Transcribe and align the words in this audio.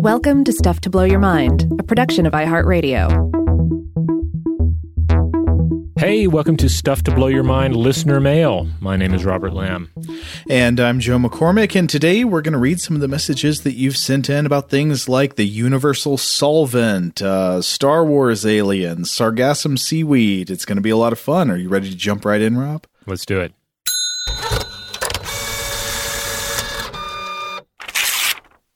Welcome 0.00 0.44
to 0.44 0.52
Stuff 0.52 0.80
to 0.80 0.88
Blow 0.90 1.04
Your 1.04 1.18
Mind, 1.18 1.70
a 1.78 1.82
production 1.82 2.24
of 2.24 2.32
iHeartRadio. 2.32 3.10
Hey, 5.98 6.26
welcome 6.26 6.56
to 6.56 6.70
Stuff 6.70 7.02
to 7.02 7.14
Blow 7.14 7.26
Your 7.26 7.42
Mind 7.42 7.76
listener 7.76 8.18
mail. 8.18 8.66
My 8.80 8.96
name 8.96 9.12
is 9.12 9.26
Robert 9.26 9.52
Lamb. 9.52 9.90
And 10.48 10.80
I'm 10.80 11.00
Joe 11.00 11.18
McCormick, 11.18 11.78
and 11.78 11.90
today 11.90 12.24
we're 12.24 12.40
going 12.40 12.54
to 12.54 12.58
read 12.58 12.80
some 12.80 12.94
of 12.96 13.02
the 13.02 13.08
messages 13.08 13.60
that 13.64 13.74
you've 13.74 13.98
sent 13.98 14.30
in 14.30 14.46
about 14.46 14.70
things 14.70 15.06
like 15.06 15.36
the 15.36 15.46
Universal 15.46 16.16
Solvent, 16.16 17.20
uh, 17.20 17.60
Star 17.60 18.02
Wars 18.02 18.46
aliens, 18.46 19.10
Sargassum 19.10 19.78
seaweed. 19.78 20.48
It's 20.48 20.64
going 20.64 20.76
to 20.76 20.82
be 20.82 20.88
a 20.88 20.96
lot 20.96 21.12
of 21.12 21.18
fun. 21.18 21.50
Are 21.50 21.58
you 21.58 21.68
ready 21.68 21.90
to 21.90 21.96
jump 21.96 22.24
right 22.24 22.40
in, 22.40 22.56
Rob? 22.56 22.86
Let's 23.04 23.26
do 23.26 23.38
it. 23.38 23.52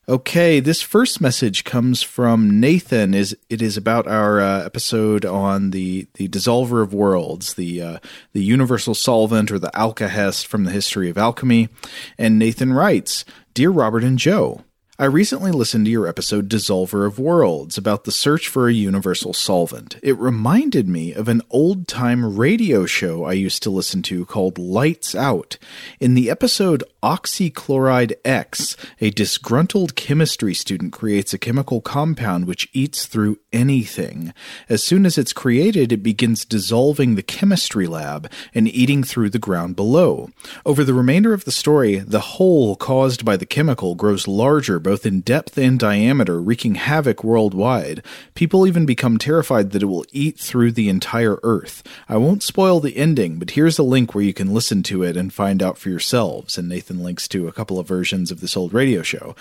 Okay, 0.06 0.60
this 0.60 0.82
first 0.82 1.22
message 1.22 1.64
comes 1.64 2.02
from 2.02 2.60
Nathan. 2.60 3.14
Is 3.14 3.34
it 3.48 3.62
is 3.62 3.78
about 3.78 4.06
our 4.06 4.38
uh, 4.38 4.62
episode 4.62 5.24
on 5.24 5.70
the 5.70 6.06
the 6.14 6.28
dissolver 6.28 6.82
of 6.82 6.92
worlds, 6.92 7.54
the 7.54 7.80
uh, 7.80 7.98
the 8.34 8.44
universal 8.44 8.94
solvent 8.94 9.50
or 9.50 9.58
the 9.58 9.70
alkahest 9.74 10.44
from 10.44 10.64
the 10.64 10.72
history 10.72 11.08
of 11.08 11.16
alchemy. 11.16 11.70
And 12.18 12.38
Nathan 12.38 12.74
writes, 12.74 13.24
"Dear 13.54 13.70
Robert 13.70 14.04
and 14.04 14.18
Joe, 14.18 14.60
I 14.96 15.06
recently 15.06 15.50
listened 15.50 15.86
to 15.86 15.90
your 15.90 16.06
episode 16.06 16.48
Dissolver 16.48 17.04
of 17.04 17.18
Worlds 17.18 17.76
about 17.76 18.04
the 18.04 18.12
search 18.12 18.46
for 18.46 18.68
a 18.68 18.72
universal 18.72 19.32
solvent. 19.32 19.96
It 20.04 20.16
reminded 20.18 20.88
me 20.88 21.12
of 21.12 21.26
an 21.26 21.42
old 21.50 21.88
time 21.88 22.36
radio 22.36 22.86
show 22.86 23.24
I 23.24 23.32
used 23.32 23.64
to 23.64 23.70
listen 23.70 24.02
to 24.02 24.24
called 24.24 24.56
Lights 24.56 25.16
Out. 25.16 25.58
In 25.98 26.14
the 26.14 26.30
episode 26.30 26.84
Oxychloride 27.04 28.14
X, 28.24 28.78
a 28.98 29.10
disgruntled 29.10 29.94
chemistry 29.94 30.54
student 30.54 30.94
creates 30.94 31.34
a 31.34 31.38
chemical 31.38 31.82
compound 31.82 32.46
which 32.46 32.66
eats 32.72 33.04
through 33.04 33.38
anything. 33.52 34.32
As 34.70 34.82
soon 34.82 35.04
as 35.04 35.18
it's 35.18 35.34
created, 35.34 35.92
it 35.92 36.02
begins 36.02 36.46
dissolving 36.46 37.14
the 37.14 37.22
chemistry 37.22 37.86
lab 37.86 38.30
and 38.54 38.66
eating 38.66 39.04
through 39.04 39.28
the 39.28 39.38
ground 39.38 39.76
below. 39.76 40.30
Over 40.64 40.82
the 40.82 40.94
remainder 40.94 41.34
of 41.34 41.44
the 41.44 41.50
story, 41.52 41.98
the 41.98 42.20
hole 42.20 42.74
caused 42.74 43.22
by 43.22 43.36
the 43.36 43.44
chemical 43.44 43.94
grows 43.94 44.26
larger 44.26 44.78
both 44.78 45.04
in 45.04 45.20
depth 45.20 45.58
and 45.58 45.78
diameter, 45.78 46.40
wreaking 46.40 46.76
havoc 46.76 47.22
worldwide. 47.22 48.02
People 48.32 48.66
even 48.66 48.86
become 48.86 49.18
terrified 49.18 49.72
that 49.72 49.82
it 49.82 49.86
will 49.86 50.06
eat 50.10 50.40
through 50.40 50.72
the 50.72 50.88
entire 50.88 51.38
Earth. 51.42 51.82
I 52.08 52.16
won't 52.16 52.42
spoil 52.42 52.80
the 52.80 52.96
ending, 52.96 53.38
but 53.38 53.50
here's 53.50 53.78
a 53.78 53.82
link 53.82 54.14
where 54.14 54.24
you 54.24 54.32
can 54.32 54.54
listen 54.54 54.82
to 54.84 55.02
it 55.02 55.18
and 55.18 55.30
find 55.30 55.62
out 55.62 55.76
for 55.76 55.90
yourselves. 55.90 56.56
And 56.56 56.70
Nathan 56.70 56.93
links 57.02 57.26
to 57.28 57.48
a 57.48 57.52
couple 57.52 57.78
of 57.78 57.88
versions 57.88 58.30
of 58.30 58.40
this 58.40 58.56
old 58.56 58.72
radio 58.72 59.02
show. 59.02 59.34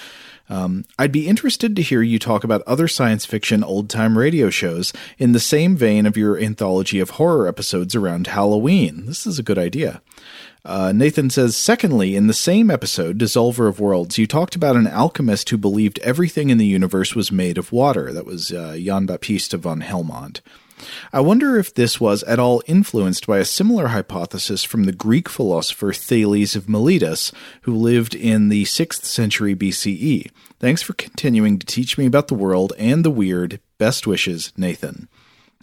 Um, 0.50 0.86
I'd 1.00 1.12
be 1.12 1.28
interested 1.28 1.76
to 1.76 1.82
hear 1.82 2.02
you 2.02 2.20
talk 2.20 2.44
about 2.44 2.64
other 2.64 2.88
science 2.88 3.26
fiction 3.26 3.64
old 3.64 3.90
time 3.90 4.18
radio 4.18 4.50
shows 4.50 4.92
in 5.18 5.32
the 5.32 5.40
same 5.40 5.76
vein 5.76 6.06
of 6.06 6.18
your 6.18 6.38
anthology 6.38 7.00
of 7.00 7.12
horror 7.12 7.48
episodes 7.48 7.96
around 7.96 8.28
Halloween. 8.28 9.06
This 9.06 9.26
is 9.26 9.40
a 9.40 9.44
good 9.44 9.58
idea. 9.58 10.02
Uh, 10.66 10.94
Nathan 10.94 11.30
says, 11.30 11.58
secondly, 11.58 12.16
in 12.16 12.28
the 12.28 12.34
same 12.34 12.72
episode, 12.72 13.18
Dissolver 13.18 13.68
of 13.68 13.82
Worlds, 13.82 14.18
you 14.18 14.26
talked 14.26 14.56
about 14.56 14.78
an 14.78 14.88
alchemist 14.88 15.50
who 15.50 15.58
believed 15.58 16.00
everything 16.00 16.50
in 16.50 16.58
the 16.58 16.66
universe 16.66 17.16
was 17.16 17.34
made 17.34 17.58
of 17.58 17.74
water. 17.74 18.14
That 18.14 18.26
was 18.26 18.52
uh, 18.52 18.78
Jan 18.82 19.06
Baptista 19.06 19.58
von 19.58 19.82
Helmont. 19.82 20.40
I 21.12 21.22
wonder 21.22 21.58
if 21.58 21.74
this 21.74 22.00
was 22.00 22.24
at 22.24 22.40
all 22.40 22.62
influenced 22.68 23.28
by 23.28 23.40
a 23.40 23.46
similar 23.46 23.88
hypothesis 23.88 24.64
from 24.64 24.84
the 24.84 24.92
Greek 24.92 25.30
philosopher 25.30 25.94
Thales 25.94 26.56
of 26.56 26.70
Miletus, 26.70 27.32
who 27.62 27.76
lived 27.76 28.16
in 28.16 28.50
the 28.50 28.64
6th 28.64 29.04
century 29.04 29.56
BCE. 29.56 30.30
Thanks 30.60 30.82
for 30.82 30.94
continuing 30.94 31.60
to 31.60 31.66
teach 31.66 31.98
me 31.98 32.06
about 32.06 32.28
the 32.28 32.36
world 32.36 32.74
and 32.78 33.04
the 33.04 33.12
weird. 33.12 33.60
Best 33.78 34.08
wishes, 34.08 34.54
Nathan. 34.56 35.10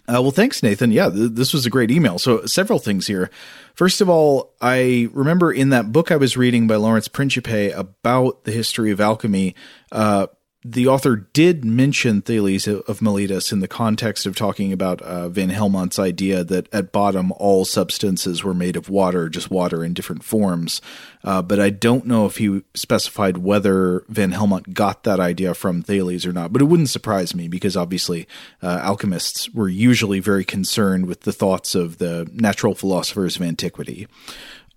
Uh, 0.07 0.21
well, 0.21 0.31
thanks, 0.31 0.61
Nathan. 0.61 0.91
Yeah, 0.91 1.09
th- 1.09 1.31
this 1.31 1.53
was 1.53 1.65
a 1.65 1.69
great 1.69 1.91
email. 1.91 2.19
So, 2.19 2.45
several 2.45 2.79
things 2.79 3.07
here. 3.07 3.29
First 3.75 4.01
of 4.01 4.09
all, 4.09 4.53
I 4.59 5.07
remember 5.13 5.51
in 5.51 5.69
that 5.69 5.91
book 5.91 6.11
I 6.11 6.17
was 6.17 6.35
reading 6.35 6.67
by 6.67 6.75
Lawrence 6.75 7.07
Principe 7.07 7.71
about 7.71 8.43
the 8.43 8.51
history 8.51 8.91
of 8.91 8.99
alchemy, 8.99 9.55
uh, 9.91 10.27
the 10.63 10.87
author 10.87 11.15
did 11.15 11.65
mention 11.65 12.21
Thales 12.21 12.67
of 12.67 13.01
Miletus 13.01 13.51
in 13.51 13.61
the 13.61 13.67
context 13.67 14.27
of 14.27 14.35
talking 14.35 14.71
about 14.71 15.01
uh, 15.01 15.27
Van 15.27 15.49
Helmont's 15.49 15.97
idea 15.97 16.43
that 16.43 16.71
at 16.71 16.91
bottom 16.91 17.31
all 17.37 17.65
substances 17.65 18.43
were 18.43 18.53
made 18.53 18.75
of 18.75 18.87
water, 18.87 19.27
just 19.27 19.49
water 19.49 19.83
in 19.83 19.95
different 19.95 20.23
forms. 20.23 20.79
Uh, 21.23 21.41
but 21.41 21.59
I 21.59 21.71
don't 21.71 22.05
know 22.05 22.27
if 22.27 22.37
he 22.37 22.61
specified 22.75 23.37
whether 23.37 24.03
Van 24.07 24.31
Helmont 24.31 24.73
got 24.73 25.03
that 25.03 25.19
idea 25.19 25.55
from 25.55 25.81
Thales 25.81 26.27
or 26.27 26.33
not. 26.33 26.53
But 26.53 26.61
it 26.61 26.65
wouldn't 26.65 26.89
surprise 26.89 27.33
me 27.33 27.47
because 27.47 27.75
obviously 27.75 28.27
uh, 28.61 28.81
alchemists 28.83 29.49
were 29.49 29.69
usually 29.69 30.19
very 30.19 30.45
concerned 30.45 31.07
with 31.07 31.21
the 31.21 31.33
thoughts 31.33 31.73
of 31.73 31.97
the 31.97 32.29
natural 32.33 32.75
philosophers 32.75 33.35
of 33.35 33.41
antiquity 33.41 34.07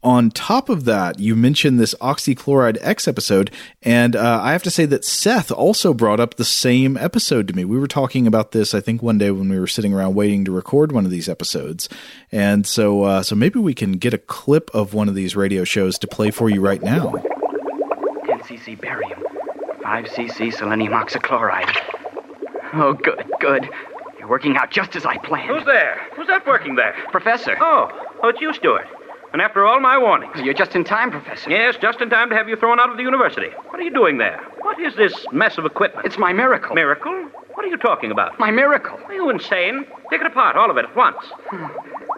on 0.04 0.30
top 0.30 0.68
of 0.68 0.84
that, 0.84 1.18
you 1.18 1.34
mentioned 1.34 1.80
this 1.80 1.94
oxychloride 1.94 2.76
X 2.82 3.08
episode, 3.08 3.50
and 3.82 4.14
uh, 4.14 4.40
I 4.42 4.52
have 4.52 4.62
to 4.64 4.70
say 4.70 4.84
that 4.84 5.02
Seth 5.04 5.50
also 5.50 5.94
brought 5.94 6.20
up 6.20 6.34
the 6.34 6.44
same 6.44 6.98
episode 6.98 7.48
to 7.48 7.54
me. 7.54 7.64
We 7.64 7.78
were 7.78 7.88
talking 7.88 8.26
about 8.26 8.52
this, 8.52 8.74
I 8.74 8.80
think, 8.80 9.02
one 9.02 9.16
day 9.16 9.30
when 9.30 9.48
we 9.48 9.58
were 9.58 9.66
sitting 9.66 9.94
around 9.94 10.14
waiting 10.14 10.44
to 10.44 10.52
record 10.52 10.92
one 10.92 11.06
of 11.06 11.10
these 11.10 11.28
episodes, 11.28 11.88
and 12.30 12.66
so 12.66 13.04
uh, 13.04 13.22
so 13.22 13.34
maybe 13.34 13.58
we 13.58 13.72
can 13.74 13.92
get 13.92 14.12
a 14.12 14.18
clip 14.18 14.70
of 14.74 14.92
one 14.92 15.08
of 15.08 15.14
these 15.14 15.34
radio 15.34 15.64
shows 15.64 15.98
to 16.00 16.06
play 16.06 16.30
for 16.30 16.50
you 16.50 16.60
right 16.60 16.82
now. 16.82 17.12
10 18.26 18.40
cc 18.40 18.78
barium, 18.80 19.22
5 19.82 20.04
cc 20.04 20.52
selenium 20.52 20.92
oxychloride. 20.92 21.74
Oh, 22.74 22.92
good, 22.92 23.24
good. 23.40 23.70
You're 24.18 24.28
working 24.28 24.56
out 24.56 24.70
just 24.70 24.96
as 24.96 25.06
I 25.06 25.16
planned. 25.16 25.48
Who's 25.48 25.64
there? 25.64 25.98
Who's 26.14 26.26
that 26.26 26.46
working 26.46 26.74
there? 26.74 26.94
Professor. 27.10 27.56
Oh, 27.58 27.88
oh, 28.22 28.28
it's 28.28 28.40
you, 28.40 28.52
Stuart. 28.52 28.86
And 29.34 29.42
after 29.42 29.66
all 29.66 29.80
my 29.80 29.98
warnings. 29.98 30.36
You're 30.44 30.54
just 30.54 30.76
in 30.76 30.84
time, 30.84 31.10
Professor. 31.10 31.50
Yes, 31.50 31.74
just 31.82 32.00
in 32.00 32.08
time 32.08 32.30
to 32.30 32.36
have 32.36 32.48
you 32.48 32.54
thrown 32.54 32.78
out 32.78 32.88
of 32.88 32.96
the 32.96 33.02
university. 33.02 33.48
What 33.68 33.80
are 33.80 33.82
you 33.82 33.92
doing 33.92 34.18
there? 34.18 34.40
What 34.60 34.78
is 34.78 34.94
this 34.94 35.26
mess 35.32 35.58
of 35.58 35.64
equipment? 35.64 36.06
It's 36.06 36.16
my 36.16 36.32
miracle. 36.32 36.72
Miracle? 36.72 37.12
What 37.54 37.64
are 37.64 37.68
you 37.68 37.76
talking 37.76 38.12
about? 38.12 38.38
My 38.38 38.52
miracle. 38.52 38.96
Are 38.96 39.12
you 39.12 39.28
insane? 39.30 39.86
Take 40.08 40.20
it 40.20 40.28
apart, 40.28 40.54
all 40.54 40.70
of 40.70 40.76
it, 40.76 40.84
at 40.84 40.94
once. 40.94 41.18
Hmm. 41.50 41.66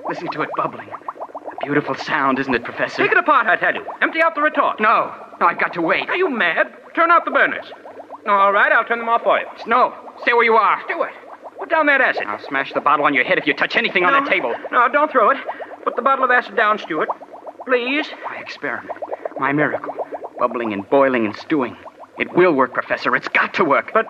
Listen 0.07 0.29
to 0.33 0.43
it 0.43 0.51
bubbling. 0.59 0.91
A 0.91 1.65
beautiful 1.65 1.95
sound, 1.95 2.39
isn't 2.39 2.55
it, 2.55 2.65
Professor? 2.65 2.99
Take 2.99 3.13
it 3.13 3.17
apart, 3.17 3.47
I 3.47 3.57
tell 3.57 3.75
you. 3.75 3.87
Empty 4.03 4.21
out 4.21 4.35
the 4.35 4.43
retort. 4.43 4.79
No, 4.79 5.11
no, 5.41 5.47
I've 5.47 5.59
got 5.59 5.73
to 5.73 5.81
wait. 5.81 6.11
Are 6.11 6.17
you 6.17 6.29
mad? 6.29 6.71
Turn 6.95 7.11
out 7.11 7.25
the 7.25 7.31
burners. 7.31 7.65
All 8.29 8.53
right, 8.53 8.71
I'll 8.73 8.85
turn 8.85 8.99
them 8.99 9.09
off 9.09 9.23
for 9.23 9.39
you. 9.41 9.47
No, 9.67 9.95
stay 10.21 10.35
where 10.35 10.45
you 10.45 10.57
are. 10.57 10.83
Do 10.87 11.03
it. 11.05 11.13
put 11.59 11.71
down 11.71 11.87
that 11.87 12.03
acid. 12.03 12.25
I'll 12.27 12.47
smash 12.47 12.75
the 12.75 12.83
bottle 12.83 13.07
on 13.07 13.15
your 13.15 13.25
head 13.25 13.39
if 13.39 13.47
you 13.47 13.55
touch 13.55 13.75
anything 13.75 14.03
no, 14.03 14.13
on 14.13 14.25
the 14.25 14.31
table. 14.31 14.55
No, 14.71 14.87
don't 14.93 15.11
throw 15.11 15.31
it. 15.31 15.39
Put 15.87 15.95
the 15.95 16.03
bottle 16.03 16.25
of 16.25 16.33
acid 16.33 16.57
down, 16.57 16.81
Stuart. 16.81 17.09
Please. 17.65 18.09
My 18.29 18.39
experiment. 18.39 18.91
My 19.39 19.53
miracle. 19.53 19.95
Bubbling 20.37 20.73
and 20.73 20.89
boiling 20.91 21.27
and 21.27 21.37
stewing. 21.37 21.77
It 22.19 22.35
will 22.35 22.53
work, 22.53 22.75
Professor. 22.75 23.15
It's 23.15 23.29
got 23.29 23.55
to 23.55 23.65
work. 23.65 23.93
But, 23.95 24.09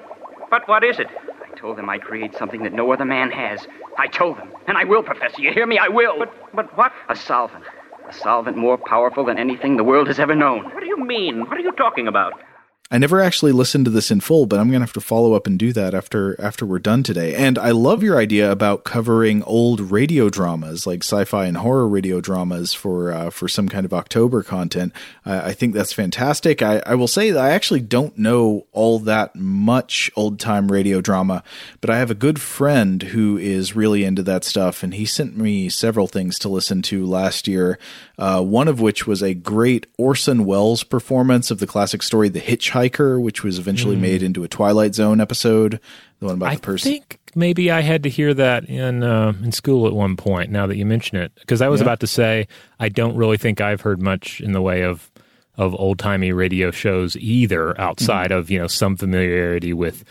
but 0.48 0.66
what 0.66 0.82
is 0.82 0.98
it? 0.98 1.08
I 1.44 1.54
told 1.54 1.76
them 1.76 1.90
I'd 1.90 2.00
create 2.00 2.34
something 2.34 2.62
that 2.62 2.72
no 2.72 2.90
other 2.92 3.04
man 3.04 3.30
has. 3.30 3.68
I 3.98 4.06
told 4.06 4.38
them. 4.38 4.50
And 4.66 4.78
I 4.78 4.84
will, 4.84 5.02
Professor. 5.02 5.42
You 5.42 5.52
hear 5.52 5.66
me? 5.66 5.76
I 5.76 5.88
will. 5.88 6.18
But, 6.18 6.32
but 6.54 6.74
what? 6.78 6.92
A 7.10 7.14
solvent. 7.14 7.64
A 8.08 8.12
solvent 8.14 8.56
more 8.56 8.78
powerful 8.78 9.26
than 9.26 9.36
anything 9.36 9.76
the 9.76 9.84
world 9.84 10.06
has 10.06 10.18
ever 10.18 10.34
known. 10.34 10.64
What 10.64 10.80
do 10.80 10.86
you 10.86 10.96
mean? 10.96 11.40
What 11.40 11.58
are 11.58 11.60
you 11.60 11.72
talking 11.72 12.08
about? 12.08 12.42
I 12.88 12.98
never 12.98 13.20
actually 13.20 13.50
listened 13.50 13.84
to 13.86 13.90
this 13.90 14.12
in 14.12 14.20
full, 14.20 14.46
but 14.46 14.60
I'm 14.60 14.70
to 14.70 14.78
have 14.78 14.92
to 14.92 15.00
follow 15.00 15.34
up 15.34 15.48
and 15.48 15.58
do 15.58 15.72
that 15.72 15.92
after 15.92 16.40
after 16.40 16.64
we're 16.64 16.78
done 16.78 17.02
today. 17.02 17.34
And 17.34 17.58
I 17.58 17.72
love 17.72 18.02
your 18.02 18.16
idea 18.16 18.50
about 18.50 18.84
covering 18.84 19.42
old 19.42 19.80
radio 19.80 20.30
dramas, 20.30 20.86
like 20.86 21.02
sci-fi 21.02 21.46
and 21.46 21.56
horror 21.56 21.88
radio 21.88 22.20
dramas, 22.20 22.72
for 22.72 23.10
uh, 23.10 23.30
for 23.30 23.48
some 23.48 23.68
kind 23.68 23.84
of 23.84 23.92
October 23.92 24.44
content. 24.44 24.92
I 25.24 25.52
think 25.52 25.74
that's 25.74 25.92
fantastic. 25.92 26.62
I, 26.62 26.80
I 26.86 26.94
will 26.94 27.08
say 27.08 27.32
that 27.32 27.44
I 27.44 27.50
actually 27.50 27.80
don't 27.80 28.16
know 28.16 28.66
all 28.70 29.00
that 29.00 29.34
much 29.34 30.08
old 30.14 30.38
time 30.38 30.70
radio 30.70 31.00
drama, 31.00 31.42
but 31.80 31.90
I 31.90 31.98
have 31.98 32.12
a 32.12 32.14
good 32.14 32.40
friend 32.40 33.02
who 33.02 33.36
is 33.36 33.74
really 33.74 34.04
into 34.04 34.22
that 34.22 34.44
stuff, 34.44 34.84
and 34.84 34.94
he 34.94 35.06
sent 35.06 35.36
me 35.36 35.68
several 35.68 36.06
things 36.06 36.38
to 36.38 36.48
listen 36.48 36.82
to 36.82 37.04
last 37.04 37.48
year. 37.48 37.80
Uh, 38.18 38.40
one 38.42 38.66
of 38.66 38.80
which 38.80 39.06
was 39.06 39.22
a 39.22 39.34
great 39.34 39.86
Orson 39.98 40.46
Welles 40.46 40.82
performance 40.84 41.50
of 41.50 41.58
the 41.58 41.66
classic 41.66 42.02
story 42.02 42.30
The 42.30 42.40
Hitchhiker, 42.40 43.20
which 43.20 43.44
was 43.44 43.58
eventually 43.58 43.96
Mm. 43.96 44.00
made 44.00 44.22
into 44.22 44.42
a 44.42 44.48
Twilight 44.48 44.94
Zone 44.94 45.20
episode. 45.20 45.80
The 46.20 46.26
one 46.26 46.36
about 46.36 46.48
I 46.50 46.54
the 46.54 46.60
person. 46.62 46.88
I 46.88 46.92
think 46.94 47.18
maybe 47.34 47.70
I 47.70 47.82
had 47.82 48.02
to 48.04 48.08
hear 48.08 48.32
that 48.32 48.64
in 48.70 49.02
uh, 49.02 49.34
in 49.42 49.52
school 49.52 49.86
at 49.86 49.92
one 49.92 50.16
point. 50.16 50.50
Now 50.50 50.66
that 50.66 50.76
you 50.78 50.86
mention 50.86 51.18
it, 51.18 51.30
because 51.40 51.60
I 51.60 51.68
was 51.68 51.80
Yeah. 51.80 51.84
about 51.86 52.00
to 52.00 52.06
say 52.06 52.48
I 52.80 52.88
don't 52.88 53.16
really 53.16 53.36
think 53.36 53.60
I've 53.60 53.82
heard 53.82 54.00
much 54.00 54.40
in 54.40 54.52
the 54.52 54.62
way 54.62 54.82
of 54.82 55.10
of 55.58 55.74
old 55.74 55.98
timey 55.98 56.32
radio 56.32 56.70
shows 56.70 57.16
either, 57.18 57.78
outside 57.80 58.30
Mm-hmm. 58.30 58.38
of 58.38 58.50
you 58.50 58.58
know 58.58 58.66
some 58.66 58.96
familiarity 58.96 59.74
with 59.74 60.04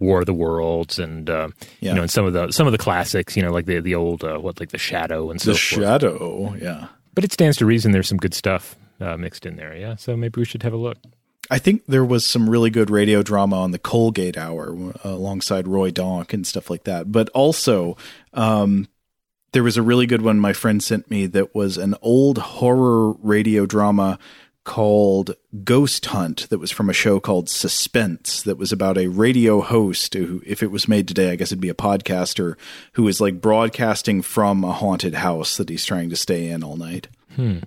War 0.00 0.20
of 0.20 0.26
the 0.26 0.34
Worlds 0.34 0.98
and 0.98 1.30
uh, 1.30 1.48
Yeah. 1.80 1.90
you 1.90 1.94
know 1.94 2.02
and 2.02 2.10
some 2.10 2.24
of 2.26 2.32
the 2.32 2.50
some 2.50 2.66
of 2.66 2.72
the 2.72 2.78
classics, 2.78 3.36
you 3.36 3.42
know, 3.44 3.52
like 3.52 3.66
the 3.66 3.78
the 3.78 3.94
old 3.94 4.24
uh, 4.24 4.38
what 4.38 4.58
like 4.58 4.70
the 4.70 4.78
Shadow 4.78 5.30
and 5.30 5.40
so 5.40 5.52
the 5.52 5.58
forth. 5.58 5.82
Shadow, 5.84 6.56
yeah. 6.60 6.86
But 7.14 7.24
it 7.24 7.32
stands 7.32 7.58
to 7.58 7.66
reason 7.66 7.92
there's 7.92 8.08
some 8.08 8.18
good 8.18 8.34
stuff 8.34 8.76
uh, 9.00 9.16
mixed 9.16 9.46
in 9.46 9.56
there. 9.56 9.76
Yeah, 9.76 9.96
so 9.96 10.16
maybe 10.16 10.40
we 10.40 10.44
should 10.44 10.62
have 10.62 10.72
a 10.72 10.78
look. 10.78 10.98
I 11.50 11.58
think 11.58 11.84
there 11.86 12.04
was 12.04 12.24
some 12.24 12.48
really 12.48 12.70
good 12.70 12.88
radio 12.88 13.22
drama 13.22 13.60
on 13.60 13.72
the 13.72 13.78
Colgate 13.78 14.38
Hour 14.38 14.94
uh, 15.04 15.10
alongside 15.10 15.68
Roy 15.68 15.90
Donk 15.90 16.32
and 16.32 16.46
stuff 16.46 16.70
like 16.70 16.84
that. 16.84 17.12
But 17.12 17.28
also, 17.30 17.96
um, 18.32 18.88
there 19.52 19.62
was 19.62 19.76
a 19.76 19.82
really 19.82 20.06
good 20.06 20.22
one 20.22 20.38
my 20.38 20.52
friend 20.52 20.82
sent 20.82 21.10
me 21.10 21.26
that 21.26 21.54
was 21.54 21.76
an 21.76 21.94
old 22.00 22.38
horror 22.38 23.12
radio 23.22 23.66
drama 23.66 24.18
called 24.64 25.34
Ghost 25.64 26.06
Hunt 26.06 26.48
that 26.50 26.58
was 26.58 26.70
from 26.70 26.88
a 26.88 26.94
show 26.94 27.18
called 27.18 27.48
Suspense 27.48 28.42
that 28.42 28.58
was 28.58 28.72
about 28.72 28.98
a 28.98 29.08
radio 29.08 29.60
host 29.60 30.14
who, 30.14 30.42
if 30.46 30.62
it 30.62 30.70
was 30.70 30.88
made 30.88 31.08
today, 31.08 31.30
I 31.30 31.36
guess 31.36 31.48
it'd 31.48 31.60
be 31.60 31.68
a 31.68 31.74
podcaster 31.74 32.56
who 32.92 33.08
is 33.08 33.20
like 33.20 33.40
broadcasting 33.40 34.22
from 34.22 34.64
a 34.64 34.72
haunted 34.72 35.14
house 35.14 35.56
that 35.56 35.68
he's 35.68 35.84
trying 35.84 36.10
to 36.10 36.16
stay 36.16 36.48
in 36.48 36.62
all 36.62 36.76
night. 36.76 37.08
Hmm. 37.34 37.58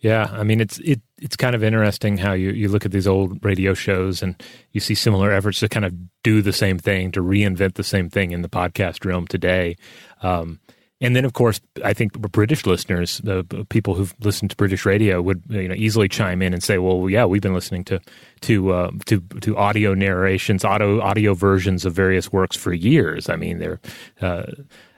Yeah, 0.00 0.30
I 0.32 0.44
mean 0.44 0.60
it's 0.60 0.78
it 0.78 1.00
it's 1.18 1.34
kind 1.34 1.56
of 1.56 1.64
interesting 1.64 2.18
how 2.18 2.32
you 2.32 2.50
you 2.50 2.68
look 2.68 2.86
at 2.86 2.92
these 2.92 3.08
old 3.08 3.44
radio 3.44 3.74
shows 3.74 4.22
and 4.22 4.40
you 4.70 4.80
see 4.80 4.94
similar 4.94 5.32
efforts 5.32 5.58
to 5.60 5.68
kind 5.68 5.84
of 5.84 5.92
do 6.22 6.40
the 6.40 6.52
same 6.52 6.78
thing 6.78 7.10
to 7.12 7.20
reinvent 7.20 7.74
the 7.74 7.82
same 7.82 8.08
thing 8.08 8.30
in 8.30 8.42
the 8.42 8.48
podcast 8.48 9.04
realm 9.04 9.26
today. 9.26 9.76
Um, 10.22 10.60
and 11.00 11.14
then, 11.14 11.24
of 11.24 11.32
course, 11.32 11.60
I 11.84 11.92
think 11.92 12.12
British 12.12 12.66
listeners, 12.66 13.18
the 13.18 13.44
people 13.68 13.94
who've 13.94 14.14
listened 14.20 14.50
to 14.50 14.56
British 14.56 14.84
radio, 14.84 15.22
would 15.22 15.42
you 15.48 15.68
know 15.68 15.74
easily 15.74 16.08
chime 16.08 16.42
in 16.42 16.52
and 16.52 16.62
say, 16.62 16.78
"Well, 16.78 17.08
yeah, 17.08 17.24
we've 17.24 17.42
been 17.42 17.54
listening 17.54 17.84
to 17.84 18.00
to 18.42 18.72
uh, 18.72 18.90
to 19.06 19.20
to 19.40 19.56
audio 19.56 19.94
narrations, 19.94 20.64
audio 20.64 21.00
audio 21.00 21.34
versions 21.34 21.84
of 21.84 21.94
various 21.94 22.32
works 22.32 22.56
for 22.56 22.72
years." 22.72 23.28
I 23.28 23.36
mean, 23.36 23.58
they're. 23.58 23.80
Uh, 24.20 24.46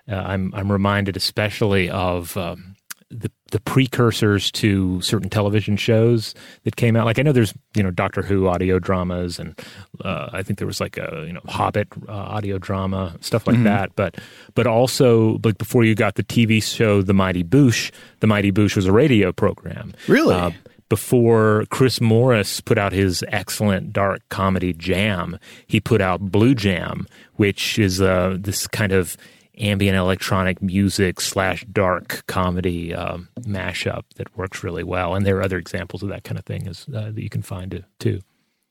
uh, 0.08 0.14
I'm 0.14 0.52
I'm 0.54 0.72
reminded 0.72 1.16
especially 1.16 1.90
of 1.90 2.36
um, 2.36 2.74
the 3.10 3.30
the 3.50 3.60
precursors 3.60 4.52
to 4.52 5.00
certain 5.00 5.28
television 5.28 5.76
shows 5.76 6.34
that 6.62 6.76
came 6.76 6.96
out. 6.96 7.04
Like 7.04 7.18
I 7.18 7.22
know 7.22 7.32
there's 7.32 7.52
you 7.74 7.82
know 7.82 7.90
Doctor 7.90 8.22
Who 8.22 8.46
audio 8.46 8.78
dramas, 8.78 9.38
and 9.38 9.58
uh, 10.04 10.30
I 10.32 10.42
think 10.42 10.58
there 10.58 10.66
was 10.66 10.80
like 10.80 10.96
a 10.96 11.24
you 11.26 11.32
know 11.32 11.40
Hobbit 11.46 11.88
uh, 12.08 12.12
audio 12.12 12.58
drama 12.58 13.16
stuff 13.20 13.46
like 13.46 13.56
mm-hmm. 13.56 13.64
that. 13.64 13.96
But 13.96 14.18
but 14.54 14.66
also 14.66 15.40
like 15.44 15.58
before 15.58 15.84
you 15.84 15.94
got 15.94 16.14
the 16.14 16.24
TV 16.24 16.62
show 16.62 17.02
The 17.02 17.14
Mighty 17.14 17.42
Boosh, 17.42 17.90
The 18.20 18.26
Mighty 18.26 18.52
Boosh 18.52 18.76
was 18.76 18.86
a 18.86 18.92
radio 18.92 19.32
program. 19.32 19.92
Really. 20.06 20.34
Uh, 20.34 20.52
before 20.88 21.66
Chris 21.70 22.00
Morris 22.00 22.60
put 22.60 22.76
out 22.76 22.92
his 22.92 23.24
excellent 23.28 23.92
dark 23.92 24.22
comedy 24.28 24.72
Jam, 24.72 25.38
he 25.68 25.80
put 25.80 26.00
out 26.00 26.20
Blue 26.20 26.52
Jam, 26.52 27.06
which 27.36 27.78
is 27.78 28.00
uh, 28.00 28.36
this 28.38 28.66
kind 28.66 28.90
of 28.90 29.16
ambient 29.60 29.96
electronic 29.96 30.62
music 30.62 31.20
slash 31.20 31.64
dark 31.66 32.24
comedy 32.26 32.94
um, 32.94 33.28
mashup 33.40 34.02
that 34.16 34.36
works 34.36 34.64
really 34.64 34.84
well. 34.84 35.14
And 35.14 35.26
there 35.26 35.36
are 35.38 35.42
other 35.42 35.58
examples 35.58 36.02
of 36.02 36.08
that 36.08 36.24
kind 36.24 36.38
of 36.38 36.44
thing 36.44 36.68
uh, 36.68 36.72
that 36.86 37.22
you 37.22 37.30
can 37.30 37.42
find 37.42 37.84
too. 37.98 38.20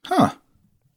Huh. 0.06 0.32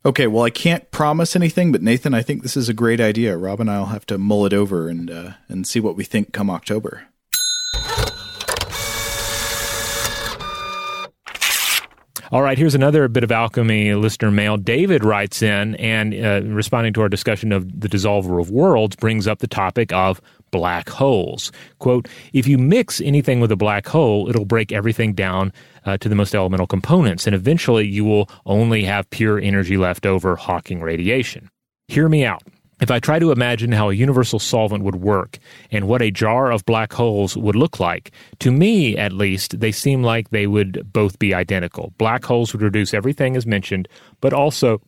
Okay, 0.04 0.26
well, 0.26 0.42
I 0.42 0.50
can't 0.50 0.90
promise 0.90 1.36
anything, 1.36 1.70
but 1.70 1.82
Nathan, 1.82 2.12
I 2.12 2.22
think 2.22 2.42
this 2.42 2.56
is 2.56 2.68
a 2.68 2.74
great 2.74 3.00
idea. 3.00 3.36
Rob 3.36 3.60
and 3.60 3.70
I'll 3.70 3.86
have 3.86 4.06
to 4.06 4.18
mull 4.18 4.46
it 4.46 4.52
over 4.52 4.88
and 4.88 5.08
uh, 5.10 5.32
and 5.48 5.66
see 5.66 5.78
what 5.78 5.94
we 5.94 6.02
think 6.02 6.32
come 6.32 6.50
October. 6.50 7.06
All 12.32 12.40
right, 12.40 12.56
here's 12.56 12.74
another 12.74 13.08
bit 13.08 13.24
of 13.24 13.30
alchemy 13.30 13.92
listener 13.92 14.30
mail. 14.30 14.56
David 14.56 15.04
writes 15.04 15.42
in 15.42 15.74
and 15.74 16.14
uh, 16.14 16.40
responding 16.50 16.94
to 16.94 17.02
our 17.02 17.10
discussion 17.10 17.52
of 17.52 17.78
the 17.78 17.88
dissolver 17.88 18.40
of 18.40 18.50
worlds 18.50 18.96
brings 18.96 19.28
up 19.28 19.40
the 19.40 19.46
topic 19.46 19.92
of 19.92 20.18
black 20.50 20.88
holes. 20.88 21.52
Quote, 21.78 22.08
if 22.32 22.46
you 22.46 22.56
mix 22.56 23.02
anything 23.02 23.40
with 23.40 23.52
a 23.52 23.56
black 23.56 23.86
hole, 23.86 24.30
it'll 24.30 24.46
break 24.46 24.72
everything 24.72 25.12
down 25.12 25.52
uh, 25.84 25.98
to 25.98 26.08
the 26.08 26.14
most 26.14 26.34
elemental 26.34 26.66
components, 26.66 27.26
and 27.26 27.36
eventually 27.36 27.86
you 27.86 28.02
will 28.02 28.30
only 28.46 28.82
have 28.84 29.10
pure 29.10 29.38
energy 29.38 29.76
left 29.76 30.06
over, 30.06 30.34
Hawking 30.34 30.80
radiation. 30.80 31.50
Hear 31.88 32.08
me 32.08 32.24
out. 32.24 32.42
If 32.82 32.90
I 32.90 32.98
try 32.98 33.20
to 33.20 33.30
imagine 33.30 33.70
how 33.70 33.90
a 33.90 33.94
universal 33.94 34.40
solvent 34.40 34.82
would 34.82 34.96
work 34.96 35.38
and 35.70 35.86
what 35.86 36.02
a 36.02 36.10
jar 36.10 36.50
of 36.50 36.66
black 36.66 36.92
holes 36.92 37.36
would 37.36 37.54
look 37.54 37.78
like, 37.78 38.10
to 38.40 38.50
me 38.50 38.96
at 38.96 39.12
least, 39.12 39.60
they 39.60 39.70
seem 39.70 40.02
like 40.02 40.30
they 40.30 40.48
would 40.48 40.92
both 40.92 41.16
be 41.20 41.32
identical. 41.32 41.94
Black 41.96 42.24
holes 42.24 42.52
would 42.52 42.60
reduce 42.60 42.92
everything 42.92 43.36
as 43.36 43.46
mentioned, 43.46 43.86
but 44.20 44.32
also 44.32 44.80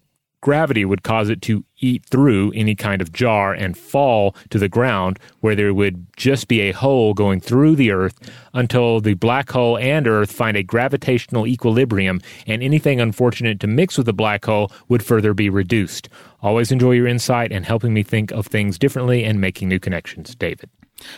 gravity 0.45 0.85
would 0.85 1.03
cause 1.03 1.31
it 1.31 1.41
to 1.41 1.65
eat 1.79 2.05
through 2.05 2.53
any 2.55 2.75
kind 2.75 3.01
of 3.01 3.11
jar 3.11 3.55
and 3.55 3.79
fall 3.79 4.37
to 4.51 4.59
the 4.59 4.69
ground 4.69 5.19
where 5.41 5.57
there 5.57 5.73
would 5.73 6.07
just 6.19 6.49
be 6.49 6.61
a 6.61 6.73
hole 6.73 7.15
going 7.15 7.41
through 7.41 7.75
the 7.75 7.91
earth 7.91 8.31
until 8.53 9.01
the 9.01 9.15
black 9.15 9.51
hole 9.51 9.79
and 9.79 10.07
earth 10.07 10.31
find 10.31 10.55
a 10.55 10.63
gravitational 10.63 11.47
equilibrium 11.47 12.21
and 12.47 12.63
anything 12.63 13.01
unfortunate 13.01 13.59
to 13.59 13.67
mix 13.67 13.97
with 13.97 14.05
the 14.05 14.13
black 14.13 14.45
hole 14.45 14.71
would 14.87 15.03
further 15.03 15.33
be 15.33 15.49
reduced. 15.49 16.11
Always 16.43 16.71
enjoy 16.71 16.93
your 16.93 17.07
insight 17.07 17.51
and 17.51 17.65
helping 17.65 17.95
me 17.95 18.03
think 18.03 18.31
of 18.31 18.47
things 18.47 18.79
differently 18.79 19.25
and 19.25 19.41
making 19.41 19.71
new 19.71 19.81
connections. 19.81 20.35
David. 20.35 20.69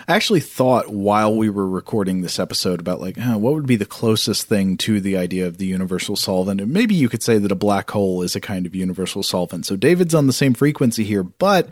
I 0.08 0.16
actually 0.16 0.40
thought 0.40 0.90
while 0.90 1.34
we 1.34 1.50
were 1.50 1.68
recording 1.68 2.20
this 2.20 2.38
episode 2.38 2.80
about 2.80 3.00
like 3.00 3.16
oh, 3.20 3.38
what 3.38 3.54
would 3.54 3.66
be 3.66 3.76
the 3.76 3.86
closest 3.86 4.48
thing 4.48 4.76
to 4.78 5.00
the 5.00 5.16
idea 5.16 5.46
of 5.46 5.58
the 5.58 5.66
universal 5.66 6.16
solvent. 6.16 6.60
And 6.60 6.72
maybe 6.72 6.94
you 6.94 7.08
could 7.08 7.22
say 7.22 7.38
that 7.38 7.52
a 7.52 7.56
black 7.56 7.90
hole 7.90 8.22
is 8.22 8.34
a 8.34 8.40
kind 8.40 8.66
of 8.66 8.74
universal 8.74 9.22
solvent. 9.22 9.66
So 9.66 9.76
David's 9.76 10.14
on 10.14 10.26
the 10.26 10.32
same 10.32 10.54
frequency 10.54 11.04
here, 11.04 11.22
but 11.22 11.68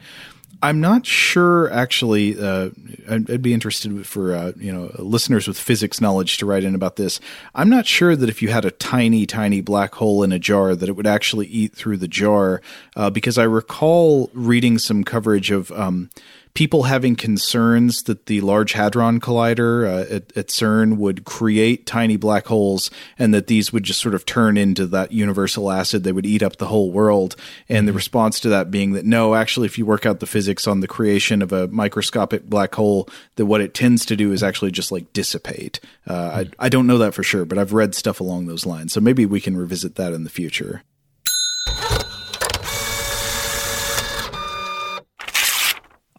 I'm 0.64 0.80
not 0.80 1.04
sure. 1.04 1.70
Actually, 1.70 2.40
uh, 2.40 2.70
I'd, 3.10 3.30
I'd, 3.30 3.42
be 3.42 3.52
interested 3.52 4.06
for 4.06 4.34
uh, 4.34 4.52
you 4.56 4.72
know 4.72 4.94
listeners 4.98 5.46
with 5.46 5.58
physics 5.58 6.00
knowledge 6.00 6.38
to 6.38 6.46
write 6.46 6.64
in 6.64 6.74
about 6.74 6.96
this. 6.96 7.20
I'm 7.54 7.68
not 7.68 7.86
sure 7.86 8.16
that 8.16 8.30
if 8.30 8.40
you 8.40 8.48
had 8.48 8.64
a 8.64 8.70
tiny, 8.70 9.26
tiny 9.26 9.60
black 9.60 9.94
hole 9.94 10.22
in 10.22 10.32
a 10.32 10.38
jar, 10.38 10.74
that 10.74 10.88
it 10.88 10.92
would 10.92 11.06
actually 11.06 11.48
eat 11.48 11.74
through 11.74 11.98
the 11.98 12.08
jar, 12.08 12.62
uh, 12.96 13.10
because 13.10 13.36
I 13.36 13.44
recall 13.44 14.30
reading 14.32 14.78
some 14.78 15.04
coverage 15.04 15.50
of. 15.50 15.70
Um, 15.72 16.10
people 16.54 16.84
having 16.84 17.16
concerns 17.16 18.04
that 18.04 18.26
the 18.26 18.40
Large 18.40 18.72
Hadron 18.72 19.18
Collider 19.18 19.86
uh, 19.86 20.14
at, 20.14 20.36
at, 20.36 20.48
CERN 20.48 20.96
would 20.98 21.24
create 21.24 21.84
tiny 21.84 22.16
black 22.16 22.46
holes 22.46 22.92
and 23.18 23.34
that 23.34 23.48
these 23.48 23.72
would 23.72 23.82
just 23.82 24.00
sort 24.00 24.14
of 24.14 24.24
turn 24.24 24.56
into 24.56 24.86
that 24.86 25.10
universal 25.10 25.72
acid. 25.72 26.04
They 26.04 26.12
would 26.12 26.24
eat 26.24 26.44
up 26.44 26.56
the 26.56 26.68
whole 26.68 26.92
world. 26.92 27.34
And 27.68 27.88
the 27.88 27.90
mm-hmm. 27.90 27.96
response 27.96 28.38
to 28.40 28.48
that 28.50 28.70
being 28.70 28.92
that 28.92 29.04
no, 29.04 29.34
actually, 29.34 29.66
if 29.66 29.78
you 29.78 29.84
work 29.84 30.06
out 30.06 30.20
the 30.20 30.26
physics 30.26 30.68
on 30.68 30.78
the 30.78 30.88
creation 30.88 31.42
of 31.42 31.52
a 31.52 31.66
microscopic 31.68 32.48
black 32.48 32.74
hole, 32.76 33.08
that 33.34 33.46
what 33.46 33.60
it 33.60 33.74
tends 33.74 34.06
to 34.06 34.16
do 34.16 34.30
is 34.32 34.44
actually 34.44 34.70
just 34.70 34.92
like 34.92 35.12
dissipate. 35.12 35.80
Uh, 36.06 36.44
I, 36.60 36.66
I 36.66 36.68
don't 36.68 36.86
know 36.86 36.98
that 36.98 37.14
for 37.14 37.24
sure, 37.24 37.44
but 37.44 37.58
I've 37.58 37.72
read 37.72 37.96
stuff 37.96 38.20
along 38.20 38.46
those 38.46 38.64
lines. 38.64 38.92
So 38.92 39.00
maybe 39.00 39.26
we 39.26 39.40
can 39.40 39.56
revisit 39.56 39.96
that 39.96 40.12
in 40.12 40.22
the 40.22 40.30
future. 40.30 40.82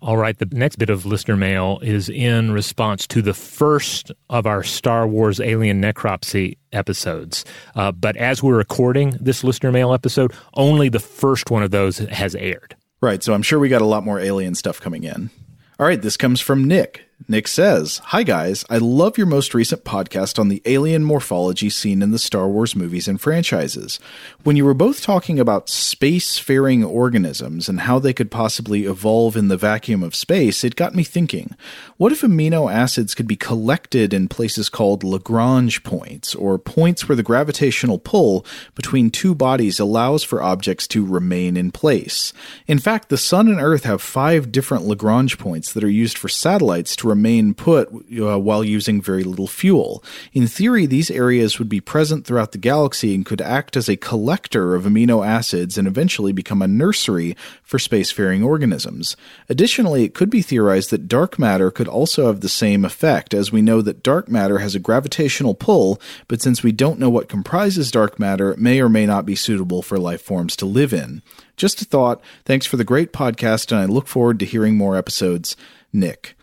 All 0.06 0.18
right, 0.18 0.38
the 0.38 0.48
next 0.52 0.76
bit 0.76 0.92
of 0.92 1.08
listener 1.08 1.36
mail 1.36 1.80
is 1.82 2.10
in 2.10 2.52
response 2.52 3.08
to 3.08 3.24
the 3.24 3.34
first 3.34 4.12
of 4.30 4.46
our 4.46 4.62
Star 4.62 5.08
Wars 5.08 5.40
Alien 5.40 5.82
Necropsy 5.82 6.60
episodes. 6.72 7.44
Uh, 7.74 7.92
but 7.92 8.16
as 8.16 8.44
we're 8.44 8.56
recording 8.56 9.18
this 9.20 9.44
listener 9.44 9.72
mail 9.72 9.96
episode, 9.96 10.32
only 10.54 10.90
the 10.90 11.00
first 11.00 11.50
one 11.50 11.64
of 11.64 11.72
those 11.72 11.98
has 11.98 12.36
aired. 12.36 12.76
Right, 13.02 13.24
so 13.24 13.34
I'm 13.34 13.42
sure 13.42 13.58
we 13.58 13.68
got 13.68 13.82
a 13.82 13.86
lot 13.86 14.06
more 14.06 14.20
alien 14.20 14.54
stuff 14.54 14.80
coming 14.80 15.06
in. 15.06 15.32
All 15.80 15.88
right, 15.88 16.00
this 16.00 16.18
comes 16.18 16.40
from 16.40 16.66
Nick. 16.66 17.05
Nick 17.28 17.48
says, 17.48 18.02
Hi 18.06 18.24
guys, 18.24 18.66
I 18.70 18.78
love 18.78 19.18
your 19.18 19.26
most 19.26 19.54
recent 19.54 19.86
podcast 19.86 20.38
on 20.38 20.50
the 20.50 20.62
alien 20.66 21.04
morphology 21.04 21.70
seen 21.70 22.04
in 22.04 22.12
the 22.12 22.20
Star 22.20 22.48
Wars 22.48 22.76
movies 22.76 23.08
and 23.08 23.20
franchises. 23.20 24.02
When 24.44 24.58
you 24.58 24.66
were 24.66 24.76
both 24.76 25.02
talking 25.02 25.40
about 25.40 25.70
space-faring 25.70 26.84
organisms 26.84 27.68
and 27.70 27.80
how 27.80 28.00
they 28.00 28.14
could 28.14 28.30
possibly 28.30 28.84
evolve 28.84 29.38
in 29.38 29.48
the 29.48 29.58
vacuum 29.58 30.04
of 30.04 30.14
space, 30.14 30.64
it 30.64 30.76
got 30.76 30.94
me 30.94 31.04
thinking, 31.04 31.56
what 31.98 32.12
if 32.12 32.22
amino 32.22 32.72
acids 32.72 33.16
could 33.16 33.28
be 33.28 33.38
collected 33.38 34.14
in 34.14 34.28
places 34.28 34.68
called 34.68 35.04
Lagrange 35.04 35.84
points, 35.84 36.36
or 36.36 36.60
points 36.60 37.08
where 37.08 37.16
the 37.16 37.24
gravitational 37.24 37.98
pull 37.98 38.46
between 38.76 39.10
two 39.10 39.34
bodies 39.34 39.80
allows 39.80 40.24
for 40.24 40.44
objects 40.44 40.86
to 40.90 41.06
remain 41.06 41.56
in 41.56 41.72
place? 41.72 42.34
In 42.68 42.78
fact, 42.78 43.08
the 43.10 43.18
Sun 43.18 43.48
and 43.48 43.62
Earth 43.62 43.86
have 43.86 44.02
five 44.02 44.52
different 44.52 44.86
Lagrange 44.86 45.40
points 45.40 45.72
that 45.74 45.84
are 45.84 45.90
used 45.90 46.18
for 46.18 46.28
satellites 46.28 46.96
to 46.98 47.05
remain 47.06 47.54
put 47.54 47.90
uh, 47.92 48.38
while 48.40 48.64
using 48.64 49.02
very 49.02 49.24
little 49.24 49.48
fuel. 49.48 50.04
In 50.34 50.48
theory, 50.48 50.86
these 50.86 51.12
areas 51.12 51.60
would 51.60 51.70
be 51.70 51.80
present 51.80 52.26
throughout 52.26 52.52
the 52.52 52.58
galaxy 52.58 53.16
and 53.16 53.26
could 53.26 53.42
act 53.42 53.78
as 53.78 53.88
a 53.88 53.96
collector 53.96 54.76
of 54.76 54.84
amino 54.84 55.26
acids 55.26 55.78
and 55.78 55.88
eventually 55.88 56.32
become 56.32 56.62
a 56.62 56.68
nursery 56.68 57.36
for 57.64 57.78
spacefaring 57.78 58.46
organisms. 58.46 59.16
Additionally, 59.50 60.04
it 60.04 60.14
could 60.14 60.30
be 60.30 60.42
theorized 60.42 60.90
that 60.90 61.08
dark 61.08 61.40
matter 61.40 61.72
could 61.72 61.88
also 61.88 62.28
have 62.28 62.42
the 62.42 62.50
same 62.50 62.84
effect, 62.84 63.34
as 63.34 63.52
we 63.52 63.62
know 63.62 63.82
that 63.82 64.04
dark 64.04 64.30
matter 64.30 64.60
has 64.60 64.76
a 64.76 64.80
gravitational 64.80 65.56
pull, 65.56 66.02
but 66.28 66.42
since 66.42 66.64
we 66.64 66.72
don't 66.72 67.00
know 67.00 67.10
what 67.10 67.30
comprises 67.30 67.92
dark 67.92 68.20
matter, 68.20 68.52
it 68.52 68.60
may 68.60 68.82
or 68.82 68.90
may 68.90 69.06
not 69.06 69.26
be 69.26 69.36
suitable 69.36 69.82
for 69.82 69.98
life 69.98 70.22
forms 70.22 70.56
to 70.56 70.66
live 70.66 70.94
in. 70.94 71.22
Just 71.58 71.82
a 71.82 71.86
thought. 71.86 72.22
Thanks 72.44 72.66
for 72.66 72.78
the 72.78 72.84
great 72.84 73.14
podcast, 73.14 73.72
and 73.72 73.80
I 73.80 73.86
look 73.86 74.08
forward 74.08 74.40
to 74.40 74.46
hearing 74.46 74.76
more 74.78 74.98
episodes. 74.98 75.56
Nick. 75.94 76.36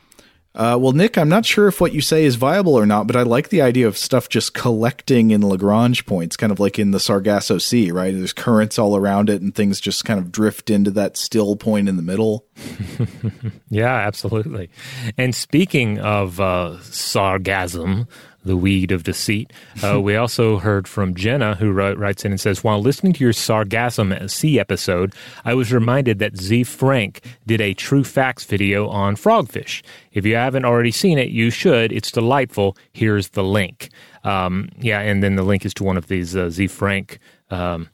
Uh, 0.54 0.76
well, 0.78 0.92
Nick, 0.92 1.16
I'm 1.16 1.30
not 1.30 1.46
sure 1.46 1.66
if 1.66 1.80
what 1.80 1.94
you 1.94 2.02
say 2.02 2.24
is 2.24 2.34
viable 2.34 2.74
or 2.74 2.84
not, 2.84 3.06
but 3.06 3.16
I 3.16 3.22
like 3.22 3.48
the 3.48 3.62
idea 3.62 3.86
of 3.88 3.96
stuff 3.96 4.28
just 4.28 4.52
collecting 4.52 5.30
in 5.30 5.46
Lagrange 5.46 6.04
points, 6.04 6.36
kind 6.36 6.52
of 6.52 6.60
like 6.60 6.78
in 6.78 6.90
the 6.90 7.00
Sargasso 7.00 7.56
Sea, 7.56 7.90
right? 7.90 8.14
There's 8.14 8.34
currents 8.34 8.78
all 8.78 8.94
around 8.94 9.30
it, 9.30 9.40
and 9.40 9.54
things 9.54 9.80
just 9.80 10.04
kind 10.04 10.20
of 10.20 10.30
drift 10.30 10.68
into 10.68 10.90
that 10.90 11.16
still 11.16 11.56
point 11.56 11.88
in 11.88 11.96
the 11.96 12.02
middle. 12.02 12.44
yeah, 13.70 13.94
absolutely. 13.94 14.70
And 15.16 15.34
speaking 15.34 15.98
of 15.98 16.40
uh, 16.40 16.78
sargasm, 16.80 18.06
the 18.44 18.56
weed 18.56 18.92
of 18.92 19.04
deceit. 19.04 19.52
Uh, 19.82 20.00
we 20.02 20.16
also 20.16 20.58
heard 20.58 20.88
from 20.88 21.14
Jenna, 21.14 21.54
who 21.54 21.70
wrote, 21.70 21.98
writes 21.98 22.24
in 22.24 22.32
and 22.32 22.40
says, 22.40 22.64
While 22.64 22.80
listening 22.80 23.12
to 23.14 23.24
your 23.24 23.32
Sargassum 23.32 24.28
Sea 24.28 24.58
episode, 24.58 25.14
I 25.44 25.54
was 25.54 25.72
reminded 25.72 26.18
that 26.18 26.36
Ze 26.36 26.64
Frank 26.64 27.24
did 27.46 27.60
a 27.60 27.74
true 27.74 28.04
facts 28.04 28.44
video 28.44 28.88
on 28.88 29.16
frogfish. 29.16 29.82
If 30.12 30.26
you 30.26 30.34
haven't 30.34 30.64
already 30.64 30.90
seen 30.90 31.18
it, 31.18 31.30
you 31.30 31.50
should. 31.50 31.92
It's 31.92 32.10
delightful. 32.10 32.76
Here's 32.92 33.28
the 33.30 33.44
link. 33.44 33.90
Um, 34.24 34.68
yeah, 34.78 35.00
and 35.00 35.22
then 35.22 35.36
the 35.36 35.42
link 35.42 35.64
is 35.64 35.74
to 35.74 35.84
one 35.84 35.96
of 35.96 36.08
these 36.08 36.36
uh, 36.36 36.50
Ze 36.50 36.66
Frank. 36.66 37.18
Um, 37.50 37.88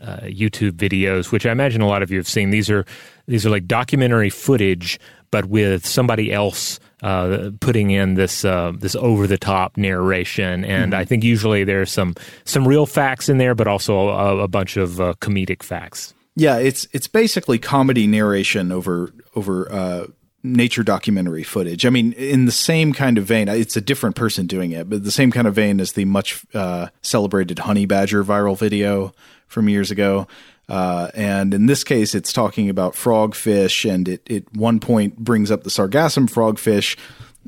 uh, 0.00 0.18
YouTube 0.22 0.72
videos, 0.72 1.32
which 1.32 1.46
I 1.46 1.52
imagine 1.52 1.80
a 1.80 1.88
lot 1.88 2.02
of 2.02 2.10
you 2.10 2.18
have 2.18 2.28
seen. 2.28 2.50
These 2.50 2.70
are 2.70 2.84
these 3.26 3.44
are 3.44 3.50
like 3.50 3.66
documentary 3.66 4.30
footage, 4.30 4.98
but 5.30 5.46
with 5.46 5.86
somebody 5.86 6.32
else 6.32 6.80
uh, 7.02 7.50
putting 7.60 7.90
in 7.90 8.14
this 8.14 8.44
uh, 8.44 8.72
this 8.76 8.96
over 8.96 9.26
the 9.26 9.38
top 9.38 9.76
narration, 9.76 10.64
and 10.64 10.92
mm-hmm. 10.92 11.00
I 11.00 11.04
think 11.04 11.24
usually 11.24 11.64
there's 11.64 11.90
some 11.90 12.14
some 12.44 12.66
real 12.66 12.86
facts 12.86 13.28
in 13.28 13.38
there, 13.38 13.54
but 13.54 13.66
also 13.66 14.08
a, 14.08 14.38
a 14.38 14.48
bunch 14.48 14.76
of 14.76 15.00
uh, 15.00 15.14
comedic 15.20 15.62
facts. 15.62 16.14
Yeah, 16.36 16.58
it's 16.58 16.86
it's 16.92 17.08
basically 17.08 17.58
comedy 17.58 18.06
narration 18.06 18.72
over 18.72 19.12
over 19.34 19.70
uh, 19.72 20.06
nature 20.52 20.82
documentary 20.82 21.42
footage. 21.42 21.86
I 21.86 21.90
mean, 21.90 22.12
in 22.14 22.46
the 22.46 22.52
same 22.52 22.92
kind 22.92 23.18
of 23.18 23.24
vein, 23.24 23.48
it's 23.48 23.76
a 23.76 23.80
different 23.80 24.16
person 24.16 24.46
doing 24.46 24.72
it, 24.72 24.88
but 24.88 25.04
the 25.04 25.10
same 25.10 25.30
kind 25.30 25.46
of 25.46 25.54
vein 25.54 25.80
as 25.80 25.92
the 25.92 26.04
much 26.04 26.44
uh, 26.54 26.88
celebrated 27.02 27.60
honey 27.60 27.86
badger 27.86 28.24
viral 28.24 28.58
video 28.58 29.12
from 29.46 29.68
years 29.68 29.90
ago. 29.90 30.26
Uh, 30.68 31.10
and 31.14 31.54
in 31.54 31.66
this 31.66 31.82
case, 31.82 32.14
it's 32.14 32.32
talking 32.32 32.68
about 32.68 32.92
frogfish, 32.92 33.90
and 33.90 34.08
it 34.08 34.30
at 34.30 34.52
one 34.54 34.80
point 34.80 35.16
brings 35.16 35.50
up 35.50 35.64
the 35.64 35.70
sargassum 35.70 36.28
frogfish. 36.28 36.96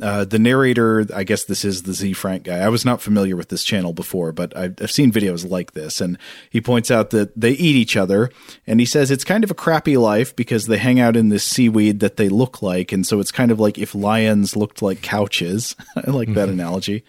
Uh, 0.00 0.24
the 0.24 0.38
narrator, 0.38 1.06
I 1.14 1.24
guess 1.24 1.44
this 1.44 1.64
is 1.64 1.82
the 1.82 1.92
Ze 1.92 2.12
Frank 2.12 2.44
guy. 2.44 2.58
I 2.58 2.68
was 2.68 2.84
not 2.84 3.02
familiar 3.02 3.36
with 3.36 3.48
this 3.48 3.64
channel 3.64 3.92
before, 3.92 4.32
but 4.32 4.56
I've, 4.56 4.74
I've, 4.80 4.90
seen 4.90 5.12
videos 5.12 5.48
like 5.48 5.72
this. 5.72 6.00
And 6.00 6.16
he 6.48 6.60
points 6.60 6.90
out 6.90 7.10
that 7.10 7.38
they 7.38 7.50
eat 7.50 7.76
each 7.76 7.96
other. 7.96 8.30
And 8.66 8.80
he 8.80 8.86
says 8.86 9.10
it's 9.10 9.24
kind 9.24 9.44
of 9.44 9.50
a 9.50 9.54
crappy 9.54 9.98
life 9.98 10.34
because 10.34 10.66
they 10.66 10.78
hang 10.78 11.00
out 11.00 11.16
in 11.16 11.28
this 11.28 11.44
seaweed 11.44 12.00
that 12.00 12.16
they 12.16 12.30
look 12.30 12.62
like. 12.62 12.92
And 12.92 13.06
so 13.06 13.20
it's 13.20 13.32
kind 13.32 13.50
of 13.50 13.60
like 13.60 13.78
if 13.78 13.94
lions 13.94 14.56
looked 14.56 14.80
like 14.80 15.02
couches. 15.02 15.76
I 15.96 16.10
like 16.10 16.28
that 16.28 16.48
mm-hmm. 16.48 16.60
analogy. 16.60 17.04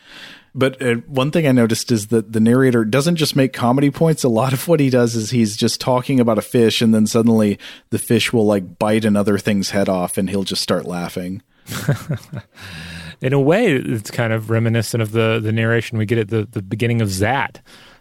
But 0.54 0.82
uh, 0.82 0.96
one 1.08 1.32
thing 1.32 1.48
I 1.48 1.54
noticed 1.54 1.92
is 1.92 2.08
that 2.08 2.34
the 2.34 2.42
narrator 2.42 2.84
doesn't 2.84 3.16
just 3.16 3.36
make 3.36 3.54
comedy 3.54 3.90
points. 3.90 4.24
A 4.24 4.30
lot 4.30 4.54
of 4.54 4.68
what 4.68 4.82
he 4.82 4.90
does 4.90 5.16
is 5.16 5.30
he's 5.30 5.56
just 5.56 5.80
talking 5.80 6.20
about 6.20 6.38
a 6.38 6.42
fish, 6.42 6.82
and 6.82 6.94
then 6.94 7.08
suddenly 7.08 7.58
the 7.90 8.00
fish 8.00 8.34
will 8.34 8.46
like 8.46 8.78
bite 8.78 9.06
another 9.06 9.38
thing's 9.38 9.70
head 9.70 9.88
off, 9.88 10.18
and 10.18 10.30
he'll 10.30 10.44
just 10.44 10.62
start 10.62 10.86
laughing. 10.86 11.42
In 13.22 13.34
a 13.34 13.40
way, 13.40 13.74
it's 13.74 14.10
kind 14.10 14.34
of 14.34 14.50
reminiscent 14.50 15.02
of 15.02 15.12
the 15.12 15.40
the 15.42 15.52
narration 15.52 15.98
we 15.98 16.06
get 16.06 16.18
at 16.18 16.30
the, 16.30 16.48
the 16.52 16.62
beginning 16.62 17.02
of 17.02 17.10
Zaat. 17.10 17.58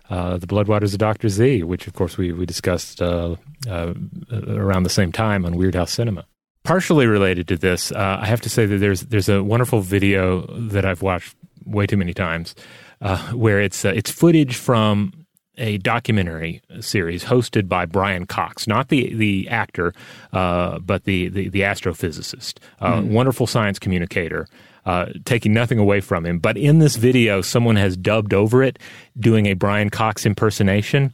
Uh, 0.08 0.38
the 0.38 0.46
Bloodwaters 0.46 0.92
of 0.92 0.98
Doctor 0.98 1.28
Z, 1.28 1.62
which 1.62 1.86
of 1.86 1.92
course 1.92 2.18
we 2.18 2.32
we 2.32 2.44
discussed 2.44 3.00
uh, 3.00 3.36
uh, 3.68 3.94
around 4.32 4.82
the 4.82 4.90
same 4.90 5.12
time 5.12 5.46
on 5.46 5.54
Weirdhouse 5.54 5.90
Cinema. 5.90 6.26
Partially 6.64 7.06
related 7.06 7.46
to 7.48 7.56
this, 7.56 7.92
uh, 7.92 8.18
I 8.20 8.26
have 8.26 8.40
to 8.40 8.50
say 8.50 8.66
that 8.66 8.78
there's 8.78 9.02
there's 9.02 9.28
a 9.28 9.44
wonderful 9.44 9.82
video 9.82 10.46
that 10.58 10.84
I've 10.84 11.02
watched 11.02 11.36
way 11.64 11.86
too 11.86 11.96
many 11.96 12.12
times, 12.12 12.56
uh, 13.00 13.18
where 13.32 13.60
it's 13.60 13.84
uh, 13.84 13.92
it's 13.94 14.10
footage 14.10 14.56
from 14.56 15.12
a 15.60 15.78
documentary 15.78 16.62
series 16.80 17.24
hosted 17.24 17.68
by 17.68 17.86
Brian 17.86 18.26
Cox, 18.26 18.66
not 18.66 18.88
the 18.88 19.14
the 19.14 19.48
actor, 19.48 19.94
uh, 20.32 20.78
but 20.80 21.04
the, 21.04 21.28
the, 21.28 21.48
the 21.48 21.60
astrophysicist, 21.60 22.54
mm. 22.80 23.08
wonderful 23.08 23.46
science 23.46 23.78
communicator. 23.78 24.48
Uh, 24.86 25.12
taking 25.26 25.52
nothing 25.52 25.78
away 25.78 26.00
from 26.00 26.24
him, 26.24 26.38
but 26.38 26.56
in 26.56 26.78
this 26.78 26.96
video, 26.96 27.42
someone 27.42 27.76
has 27.76 27.98
dubbed 27.98 28.32
over 28.32 28.62
it, 28.62 28.78
doing 29.18 29.44
a 29.44 29.52
Brian 29.52 29.90
Cox 29.90 30.24
impersonation, 30.24 31.12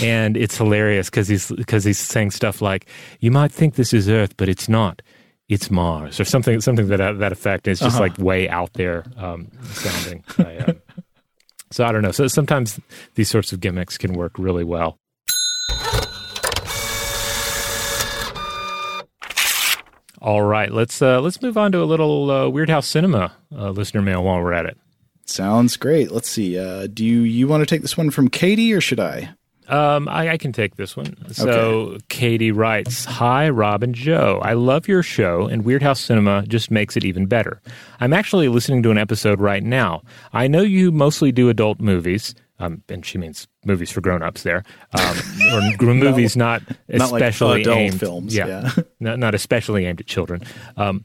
and 0.00 0.36
it's 0.36 0.56
hilarious 0.56 1.10
because 1.10 1.26
he's 1.26 1.50
because 1.50 1.82
he's 1.82 1.98
saying 1.98 2.30
stuff 2.30 2.62
like, 2.62 2.86
"You 3.18 3.32
might 3.32 3.50
think 3.50 3.74
this 3.74 3.92
is 3.92 4.08
Earth, 4.08 4.36
but 4.36 4.48
it's 4.48 4.68
not 4.68 5.02
it's 5.48 5.70
Mars 5.70 6.20
or 6.20 6.24
something 6.24 6.60
something 6.60 6.88
that 6.88 7.18
that 7.18 7.32
effect. 7.32 7.66
is 7.68 7.80
just 7.80 7.96
uh-huh. 7.96 8.04
like 8.04 8.18
way 8.18 8.48
out 8.48 8.72
there 8.74 9.04
um, 9.16 9.50
sounding. 9.62 10.24
I, 10.38 10.56
uh, 10.56 10.72
so 11.70 11.84
I 11.84 11.92
don't 11.92 12.02
know. 12.02 12.12
So 12.12 12.26
sometimes 12.26 12.80
these 13.14 13.28
sorts 13.28 13.52
of 13.52 13.60
gimmicks 13.60 13.98
can 13.98 14.14
work 14.14 14.38
really 14.38 14.64
well. 14.64 14.98
All 20.20 20.42
right, 20.42 20.70
let's 20.72 21.00
uh, 21.00 21.20
let's 21.20 21.40
move 21.40 21.56
on 21.56 21.70
to 21.72 21.82
a 21.82 21.84
little 21.84 22.30
uh, 22.30 22.44
Weirdhouse 22.46 22.86
Cinema 22.86 23.32
uh, 23.56 23.70
listener 23.70 24.02
mail 24.02 24.24
while 24.24 24.42
we're 24.42 24.52
at 24.52 24.66
it. 24.66 24.76
Sounds 25.24 25.76
great. 25.76 26.10
Let's 26.10 26.28
see. 26.28 26.58
Uh, 26.58 26.86
do 26.86 27.04
you, 27.04 27.20
you 27.20 27.46
want 27.46 27.60
to 27.60 27.66
take 27.66 27.82
this 27.82 27.96
one 27.96 28.10
from 28.10 28.28
Katie 28.28 28.72
or 28.72 28.80
should 28.80 28.98
I? 28.98 29.34
Um, 29.68 30.08
I, 30.08 30.30
I, 30.30 30.36
can 30.38 30.52
take 30.52 30.76
this 30.76 30.96
one. 30.96 31.14
So 31.32 31.48
okay. 31.50 31.98
Katie 32.08 32.52
writes, 32.52 33.04
"Hi, 33.04 33.48
Rob 33.50 33.82
and 33.82 33.94
Joe. 33.94 34.40
I 34.42 34.54
love 34.54 34.88
your 34.88 35.02
show, 35.02 35.46
and 35.46 35.64
Weirdhouse 35.64 35.98
Cinema 35.98 36.44
just 36.46 36.70
makes 36.70 36.96
it 36.96 37.04
even 37.04 37.26
better. 37.26 37.60
I'm 38.00 38.14
actually 38.14 38.48
listening 38.48 38.82
to 38.84 38.90
an 38.90 38.98
episode 38.98 39.40
right 39.40 39.62
now. 39.62 40.02
I 40.32 40.48
know 40.48 40.62
you 40.62 40.90
mostly 40.90 41.32
do 41.32 41.48
adult 41.48 41.80
movies." 41.80 42.34
Um, 42.58 42.82
and 42.88 43.06
she 43.06 43.18
means 43.18 43.46
movies 43.64 43.90
for 43.90 44.00
grown-ups 44.00 44.42
there, 44.42 44.64
um, 44.92 45.16
or 45.52 45.94
movies 45.94 46.36
not, 46.36 46.62
not 46.88 47.12
especially 47.12 47.64
like 47.64 47.76
aimed 47.76 48.00
films. 48.00 48.34
Yeah, 48.34 48.46
yeah. 48.76 48.82
not, 49.00 49.18
not 49.18 49.34
especially 49.34 49.86
aimed 49.86 50.00
at 50.00 50.06
children. 50.06 50.42
Um, 50.76 51.04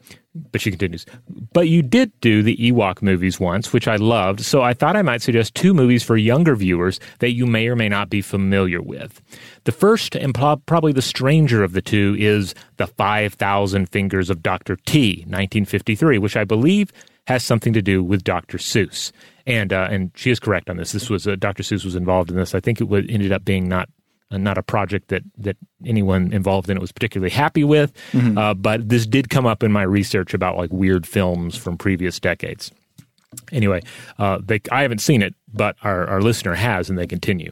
but 0.51 0.61
she 0.61 0.71
continues. 0.71 1.05
But 1.53 1.69
you 1.69 1.83
did 1.83 2.11
do 2.21 2.41
the 2.41 2.57
Ewok 2.57 3.01
movies 3.01 3.39
once, 3.39 3.71
which 3.71 3.87
I 3.87 3.97
loved, 3.97 4.41
so 4.41 4.63
I 4.63 4.73
thought 4.73 4.95
I 4.95 5.03
might 5.03 5.21
suggest 5.21 5.53
two 5.53 5.73
movies 5.73 6.03
for 6.03 6.17
younger 6.17 6.55
viewers 6.55 6.99
that 7.19 7.33
you 7.33 7.45
may 7.45 7.67
or 7.67 7.75
may 7.75 7.89
not 7.89 8.09
be 8.09 8.21
familiar 8.21 8.81
with. 8.81 9.21
The 9.65 9.71
first, 9.71 10.15
and 10.15 10.33
probably 10.33 10.91
the 10.91 11.01
stranger 11.01 11.63
of 11.63 11.73
the 11.73 11.81
two, 11.81 12.15
is 12.17 12.55
The 12.77 12.87
5,000 12.87 13.89
Fingers 13.89 14.29
of 14.29 14.41
Dr. 14.41 14.75
T, 14.75 15.17
1953, 15.27 16.17
which 16.17 16.35
I 16.35 16.43
believe 16.43 16.91
has 17.27 17.43
something 17.43 17.73
to 17.73 17.81
do 17.81 18.03
with 18.03 18.23
Dr. 18.23 18.57
Seuss. 18.57 19.11
And 19.45 19.73
uh, 19.73 19.87
and 19.91 20.11
she 20.15 20.31
is 20.31 20.39
correct 20.39 20.69
on 20.69 20.77
this. 20.77 20.93
This 20.93 21.09
was 21.09 21.27
uh, 21.27 21.35
Dr. 21.35 21.63
Seuss 21.63 21.83
was 21.83 21.95
involved 21.95 22.29
in 22.29 22.37
this. 22.37 22.55
I 22.55 22.61
think 22.61 22.79
it 22.79 22.85
would, 22.85 23.09
ended 23.11 23.33
up 23.33 23.43
being 23.43 23.67
not 23.67 23.89
uh, 24.31 24.37
not 24.37 24.57
a 24.57 24.63
project 24.63 25.09
that 25.09 25.23
that 25.37 25.57
anyone 25.85 26.31
involved 26.31 26.69
in 26.69 26.77
it 26.77 26.79
was 26.79 26.91
particularly 26.91 27.31
happy 27.31 27.63
with. 27.63 27.93
Mm-hmm. 28.11 28.37
Uh, 28.37 28.53
but 28.53 28.87
this 28.87 29.05
did 29.05 29.29
come 29.29 29.45
up 29.45 29.61
in 29.61 29.71
my 29.71 29.83
research 29.83 30.33
about 30.33 30.57
like 30.57 30.71
weird 30.71 31.05
films 31.05 31.57
from 31.57 31.77
previous 31.77 32.19
decades. 32.19 32.71
Anyway, 33.51 33.81
uh, 34.19 34.39
they, 34.43 34.61
I 34.71 34.83
haven't 34.83 34.99
seen 34.99 35.21
it, 35.21 35.33
but 35.51 35.75
our, 35.83 36.07
our 36.07 36.21
listener 36.21 36.53
has, 36.53 36.89
and 36.89 36.97
they 36.97 37.07
continue. 37.07 37.51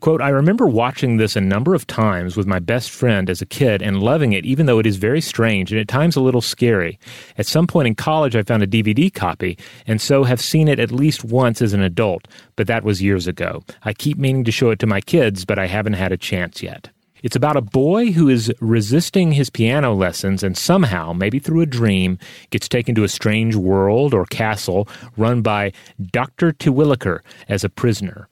Quote, 0.00 0.20
I 0.20 0.28
remember 0.28 0.66
watching 0.66 1.16
this 1.16 1.36
a 1.36 1.40
number 1.40 1.74
of 1.74 1.86
times 1.86 2.36
with 2.36 2.46
my 2.46 2.58
best 2.58 2.90
friend 2.90 3.30
as 3.30 3.40
a 3.40 3.46
kid 3.46 3.82
and 3.82 4.02
loving 4.02 4.32
it, 4.32 4.44
even 4.44 4.66
though 4.66 4.78
it 4.78 4.86
is 4.86 4.96
very 4.96 5.20
strange 5.20 5.72
and 5.72 5.80
at 5.80 5.88
times 5.88 6.16
a 6.16 6.20
little 6.20 6.42
scary. 6.42 6.98
At 7.38 7.46
some 7.46 7.66
point 7.66 7.88
in 7.88 7.94
college, 7.94 8.36
I 8.36 8.42
found 8.42 8.62
a 8.62 8.66
DVD 8.66 9.12
copy, 9.12 9.58
and 9.86 10.00
so 10.00 10.24
have 10.24 10.40
seen 10.40 10.68
it 10.68 10.78
at 10.78 10.92
least 10.92 11.24
once 11.24 11.62
as 11.62 11.72
an 11.72 11.82
adult, 11.82 12.28
but 12.56 12.66
that 12.66 12.84
was 12.84 13.02
years 13.02 13.26
ago. 13.26 13.62
I 13.84 13.92
keep 13.92 14.18
meaning 14.18 14.44
to 14.44 14.52
show 14.52 14.70
it 14.70 14.78
to 14.80 14.86
my 14.86 15.00
kids, 15.00 15.44
but 15.44 15.58
I 15.58 15.66
haven't 15.66 15.94
had 15.94 16.12
a 16.12 16.18
chance 16.18 16.62
yet. 16.62 16.90
It's 17.22 17.36
about 17.36 17.56
a 17.56 17.62
boy 17.62 18.12
who 18.12 18.28
is 18.28 18.52
resisting 18.60 19.32
his 19.32 19.50
piano 19.50 19.94
lessons 19.94 20.42
and 20.42 20.56
somehow, 20.56 21.12
maybe 21.12 21.38
through 21.38 21.62
a 21.62 21.66
dream, 21.66 22.18
gets 22.50 22.68
taken 22.68 22.94
to 22.94 23.04
a 23.04 23.08
strange 23.08 23.56
world 23.56 24.12
or 24.12 24.26
castle 24.26 24.86
run 25.16 25.40
by 25.40 25.72
Dr. 26.12 26.52
Terwilliger 26.52 27.20
as 27.48 27.64
a 27.64 27.70
prisoner 27.70 28.28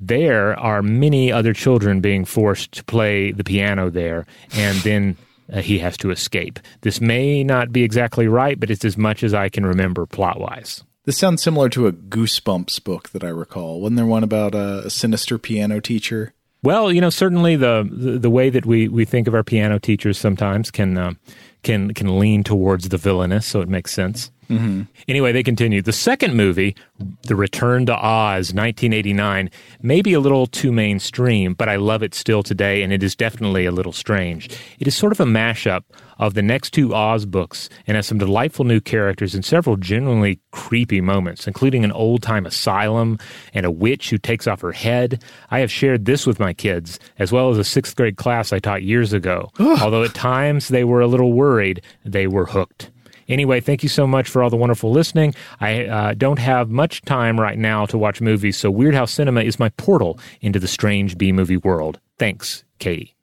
there 0.00 0.58
are 0.58 0.82
many 0.82 1.32
other 1.32 1.52
children 1.52 2.00
being 2.00 2.24
forced 2.24 2.72
to 2.72 2.84
play 2.84 3.32
the 3.32 3.44
piano 3.44 3.90
there, 3.90 4.26
and 4.54 4.78
then 4.78 5.16
uh, 5.52 5.60
he 5.60 5.78
has 5.78 5.96
to 5.98 6.10
escape. 6.10 6.60
This 6.82 7.00
may 7.00 7.42
not 7.42 7.72
be 7.72 7.82
exactly 7.82 8.28
right, 8.28 8.58
but 8.58 8.70
it's 8.70 8.84
as 8.84 8.96
much 8.96 9.22
as 9.22 9.34
I 9.34 9.48
can 9.48 9.66
remember 9.66 10.06
plot 10.06 10.40
wise. 10.40 10.84
This 11.04 11.16
sounds 11.16 11.42
similar 11.42 11.68
to 11.70 11.86
a 11.86 11.92
Goosebumps 11.92 12.84
book 12.84 13.08
that 13.10 13.24
I 13.24 13.28
recall. 13.28 13.80
Wasn't 13.80 13.96
there 13.96 14.06
one 14.06 14.24
about 14.24 14.54
a, 14.54 14.86
a 14.86 14.90
sinister 14.90 15.38
piano 15.38 15.80
teacher? 15.80 16.34
Well, 16.62 16.92
you 16.92 17.00
know, 17.00 17.10
certainly 17.10 17.56
the, 17.56 17.88
the, 17.90 18.18
the 18.18 18.30
way 18.30 18.50
that 18.50 18.66
we 18.66 18.88
we 18.88 19.04
think 19.04 19.26
of 19.28 19.34
our 19.34 19.44
piano 19.44 19.78
teachers 19.78 20.18
sometimes 20.18 20.70
can 20.70 20.98
uh, 20.98 21.14
can 21.62 21.94
can 21.94 22.18
lean 22.18 22.44
towards 22.44 22.88
the 22.88 22.98
villainous, 22.98 23.46
so 23.46 23.60
it 23.60 23.68
makes 23.68 23.92
sense. 23.92 24.30
Mm-hmm. 24.48 24.82
Anyway, 25.06 25.32
they 25.32 25.42
continue. 25.42 25.82
The 25.82 25.92
second 25.92 26.34
movie, 26.34 26.74
The 27.22 27.36
Return 27.36 27.86
to 27.86 27.94
Oz, 27.94 28.54
1989, 28.54 29.50
may 29.82 30.02
be 30.02 30.14
a 30.14 30.20
little 30.20 30.46
too 30.46 30.72
mainstream, 30.72 31.54
but 31.54 31.68
I 31.68 31.76
love 31.76 32.02
it 32.02 32.14
still 32.14 32.42
today, 32.42 32.82
and 32.82 32.92
it 32.92 33.02
is 33.02 33.14
definitely 33.14 33.66
a 33.66 33.72
little 33.72 33.92
strange. 33.92 34.50
It 34.78 34.86
is 34.86 34.96
sort 34.96 35.12
of 35.12 35.20
a 35.20 35.24
mashup 35.24 35.84
of 36.18 36.34
the 36.34 36.42
next 36.42 36.70
two 36.70 36.94
Oz 36.94 37.26
books 37.26 37.68
and 37.86 37.96
has 37.96 38.06
some 38.06 38.18
delightful 38.18 38.64
new 38.64 38.80
characters 38.80 39.34
and 39.34 39.44
several 39.44 39.76
genuinely 39.76 40.40
creepy 40.50 41.00
moments, 41.00 41.46
including 41.46 41.84
an 41.84 41.92
old 41.92 42.22
time 42.22 42.44
asylum 42.44 43.18
and 43.54 43.64
a 43.64 43.70
witch 43.70 44.10
who 44.10 44.18
takes 44.18 44.46
off 44.46 44.60
her 44.60 44.72
head. 44.72 45.22
I 45.50 45.60
have 45.60 45.70
shared 45.70 46.06
this 46.06 46.26
with 46.26 46.40
my 46.40 46.52
kids, 46.52 46.98
as 47.18 47.30
well 47.30 47.50
as 47.50 47.58
a 47.58 47.64
sixth 47.64 47.94
grade 47.96 48.16
class 48.16 48.52
I 48.52 48.58
taught 48.58 48.82
years 48.82 49.12
ago. 49.12 49.50
Although 49.60 50.04
at 50.04 50.14
times 50.14 50.68
they 50.68 50.84
were 50.84 51.00
a 51.00 51.06
little 51.06 51.32
worried, 51.32 51.82
they 52.04 52.26
were 52.26 52.46
hooked. 52.46 52.90
Anyway, 53.28 53.60
thank 53.60 53.82
you 53.82 53.88
so 53.88 54.06
much 54.06 54.28
for 54.28 54.42
all 54.42 54.50
the 54.50 54.56
wonderful 54.56 54.90
listening. 54.90 55.34
I 55.60 55.84
uh, 55.86 56.14
don't 56.14 56.38
have 56.38 56.70
much 56.70 57.02
time 57.02 57.38
right 57.38 57.58
now 57.58 57.86
to 57.86 57.98
watch 57.98 58.20
movies, 58.20 58.56
so 58.56 58.72
Weirdhouse 58.72 59.10
Cinema 59.10 59.42
is 59.42 59.58
my 59.58 59.68
portal 59.70 60.18
into 60.40 60.58
the 60.58 60.68
strange 60.68 61.18
B 61.18 61.32
movie 61.32 61.56
world. 61.56 62.00
Thanks, 62.18 62.64
Katie. 62.78 63.14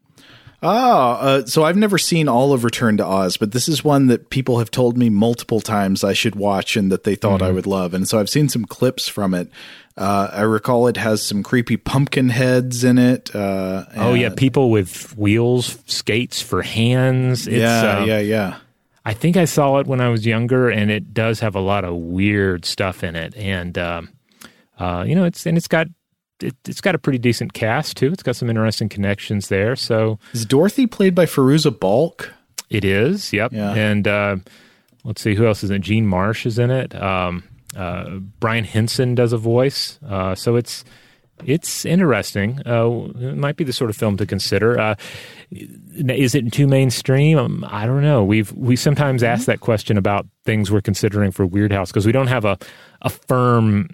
Ah, 0.63 1.19
uh, 1.19 1.45
so 1.45 1.63
I've 1.63 1.77
never 1.77 1.99
seen 1.99 2.27
all 2.27 2.51
of 2.51 2.63
Return 2.63 2.97
to 2.97 3.05
Oz, 3.05 3.37
but 3.37 3.51
this 3.51 3.67
is 3.67 3.83
one 3.83 4.07
that 4.07 4.31
people 4.31 4.57
have 4.57 4.71
told 4.71 4.97
me 4.97 5.09
multiple 5.09 5.59
times 5.61 6.03
I 6.03 6.13
should 6.13 6.35
watch 6.35 6.75
and 6.75 6.91
that 6.91 7.03
they 7.03 7.13
thought 7.13 7.43
I 7.43 7.51
would 7.51 7.67
love. 7.67 7.93
And 7.93 8.07
so 8.07 8.19
I've 8.19 8.29
seen 8.29 8.49
some 8.49 8.65
clips 8.65 9.07
from 9.07 9.35
it. 9.35 9.49
Uh, 9.95 10.29
I 10.31 10.41
recall 10.41 10.87
it 10.87 10.97
has 10.97 11.21
some 11.21 11.43
creepy 11.43 11.77
pumpkin 11.77 12.29
heads 12.29 12.83
in 12.83 12.97
it. 12.97 13.35
Uh, 13.35 13.85
Oh 13.95 14.13
yeah, 14.15 14.29
people 14.35 14.71
with 14.71 15.15
wheels, 15.15 15.77
skates 15.85 16.41
for 16.41 16.63
hands. 16.63 17.47
It's, 17.47 17.57
yeah, 17.57 17.99
uh, 17.99 18.05
yeah, 18.05 18.19
yeah. 18.19 18.57
I 19.05 19.13
think 19.13 19.37
I 19.37 19.45
saw 19.45 19.77
it 19.77 19.87
when 19.87 20.01
I 20.01 20.09
was 20.09 20.25
younger, 20.25 20.69
and 20.69 20.89
it 20.89 21.13
does 21.13 21.39
have 21.41 21.55
a 21.55 21.59
lot 21.59 21.85
of 21.85 21.95
weird 21.95 22.65
stuff 22.65 23.03
in 23.03 23.15
it. 23.15 23.35
And 23.35 23.77
um, 23.77 24.09
uh, 24.79 25.05
you 25.07 25.15
know, 25.15 25.25
it's 25.25 25.45
and 25.45 25.57
it's 25.57 25.67
got 25.67 25.87
it, 26.41 26.55
it's 26.67 26.81
got 26.81 26.95
a 26.95 26.97
pretty 26.97 27.19
decent 27.19 27.53
cast 27.53 27.97
too. 27.97 28.11
It's 28.11 28.23
got 28.23 28.35
some 28.35 28.49
interesting 28.49 28.89
connections 28.89 29.47
there. 29.47 29.75
So 29.75 30.19
Is 30.33 30.45
Dorothy 30.45 30.87
played 30.87 31.15
by 31.15 31.25
Fairuza 31.25 31.77
Balk? 31.77 32.33
it 32.69 32.83
is. 32.83 33.31
Yep. 33.31 33.53
Yeah. 33.53 33.73
And 33.73 34.07
uh, 34.07 34.37
let's 35.03 35.21
see 35.21 35.35
who 35.35 35.45
else 35.45 35.63
is 35.63 35.69
in 35.69 35.77
it. 35.77 35.81
Jean 35.83 36.07
Marsh 36.07 36.47
is 36.47 36.57
in 36.57 36.71
it. 36.71 36.95
Um, 36.95 37.43
uh, 37.75 38.17
Brian 38.39 38.63
Henson 38.63 39.13
does 39.13 39.33
a 39.33 39.37
voice. 39.37 39.99
Uh, 40.05 40.33
so 40.33 40.55
it's 40.55 40.83
it's 41.45 41.85
interesting. 41.85 42.59
Uh, 42.65 43.11
it 43.19 43.37
might 43.37 43.55
be 43.55 43.63
the 43.63 43.73
sort 43.73 43.89
of 43.89 43.95
film 43.95 44.17
to 44.17 44.25
consider. 44.25 44.95
Is 45.51 46.35
it 46.35 46.51
too 46.51 46.67
mainstream? 46.67 47.37
Um, 47.37 47.65
I 47.67 47.85
don't 47.85 48.01
know. 48.01 48.23
We've 48.23 48.51
we 48.53 48.75
sometimes 48.75 49.23
ask 49.23 49.45
that 49.45 49.59
question 49.59 49.97
about 49.97 50.25
things 50.43 50.71
we're 50.71 50.81
considering 50.81 51.31
for 51.31 51.47
Weirdhouse 51.47 51.87
because 51.87 52.05
we 52.05 52.11
don't 52.11 52.27
have 52.27 52.45
a 52.45 52.57
a 53.01 53.09
firm 53.09 53.89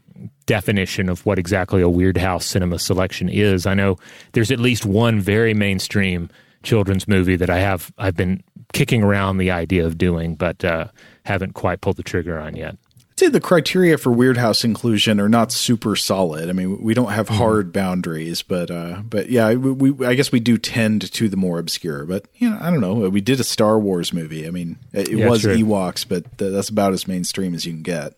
definition 0.45 1.09
of 1.09 1.25
what 1.25 1.39
exactly 1.39 1.81
a 1.81 1.85
Weirdhouse 1.85 2.43
cinema 2.43 2.79
selection 2.79 3.29
is. 3.29 3.65
I 3.65 3.73
know 3.73 3.97
there's 4.33 4.51
at 4.51 4.59
least 4.59 4.85
one 4.85 5.19
very 5.19 5.53
mainstream 5.53 6.29
children's 6.63 7.07
movie 7.07 7.35
that 7.35 7.49
I 7.49 7.59
have 7.59 7.91
I've 7.97 8.15
been 8.15 8.43
kicking 8.73 9.03
around 9.03 9.37
the 9.37 9.51
idea 9.51 9.85
of 9.85 9.97
doing, 9.97 10.35
but 10.35 10.63
uh, 10.63 10.87
haven't 11.25 11.53
quite 11.53 11.81
pulled 11.81 11.97
the 11.97 12.03
trigger 12.03 12.39
on 12.39 12.55
yet. 12.55 12.77
Say 13.21 13.29
the 13.29 13.39
criteria 13.39 13.99
for 13.99 14.11
Weirdhouse 14.11 14.65
inclusion 14.65 15.19
are 15.19 15.29
not 15.29 15.51
super 15.51 15.95
solid. 15.95 16.49
I 16.49 16.53
mean, 16.53 16.81
we 16.81 16.95
don't 16.95 17.11
have 17.11 17.29
hard 17.29 17.71
boundaries, 17.71 18.41
but 18.41 18.71
uh, 18.71 19.03
but 19.07 19.29
yeah, 19.29 19.53
we, 19.53 19.91
we 19.91 20.07
I 20.07 20.15
guess 20.15 20.31
we 20.31 20.39
do 20.39 20.57
tend 20.57 21.13
to 21.13 21.29
the 21.29 21.37
more 21.37 21.59
obscure. 21.59 22.07
But 22.07 22.25
you 22.33 22.49
know, 22.49 22.57
I 22.59 22.71
don't 22.71 22.81
know. 22.81 23.07
We 23.11 23.21
did 23.21 23.39
a 23.39 23.43
Star 23.43 23.77
Wars 23.77 24.11
movie. 24.11 24.47
I 24.47 24.49
mean, 24.49 24.79
it, 24.91 25.09
it 25.09 25.17
Yeah, 25.19 25.29
was 25.29 25.41
true. 25.41 25.55
Ewoks, 25.55 26.03
but 26.03 26.35
th- 26.39 26.51
that's 26.51 26.69
about 26.69 26.93
as 26.93 27.07
mainstream 27.07 27.53
as 27.53 27.63
you 27.63 27.73
can 27.73 27.83
get. 27.83 28.15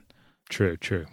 True, 0.48 0.78
true. 0.78 1.06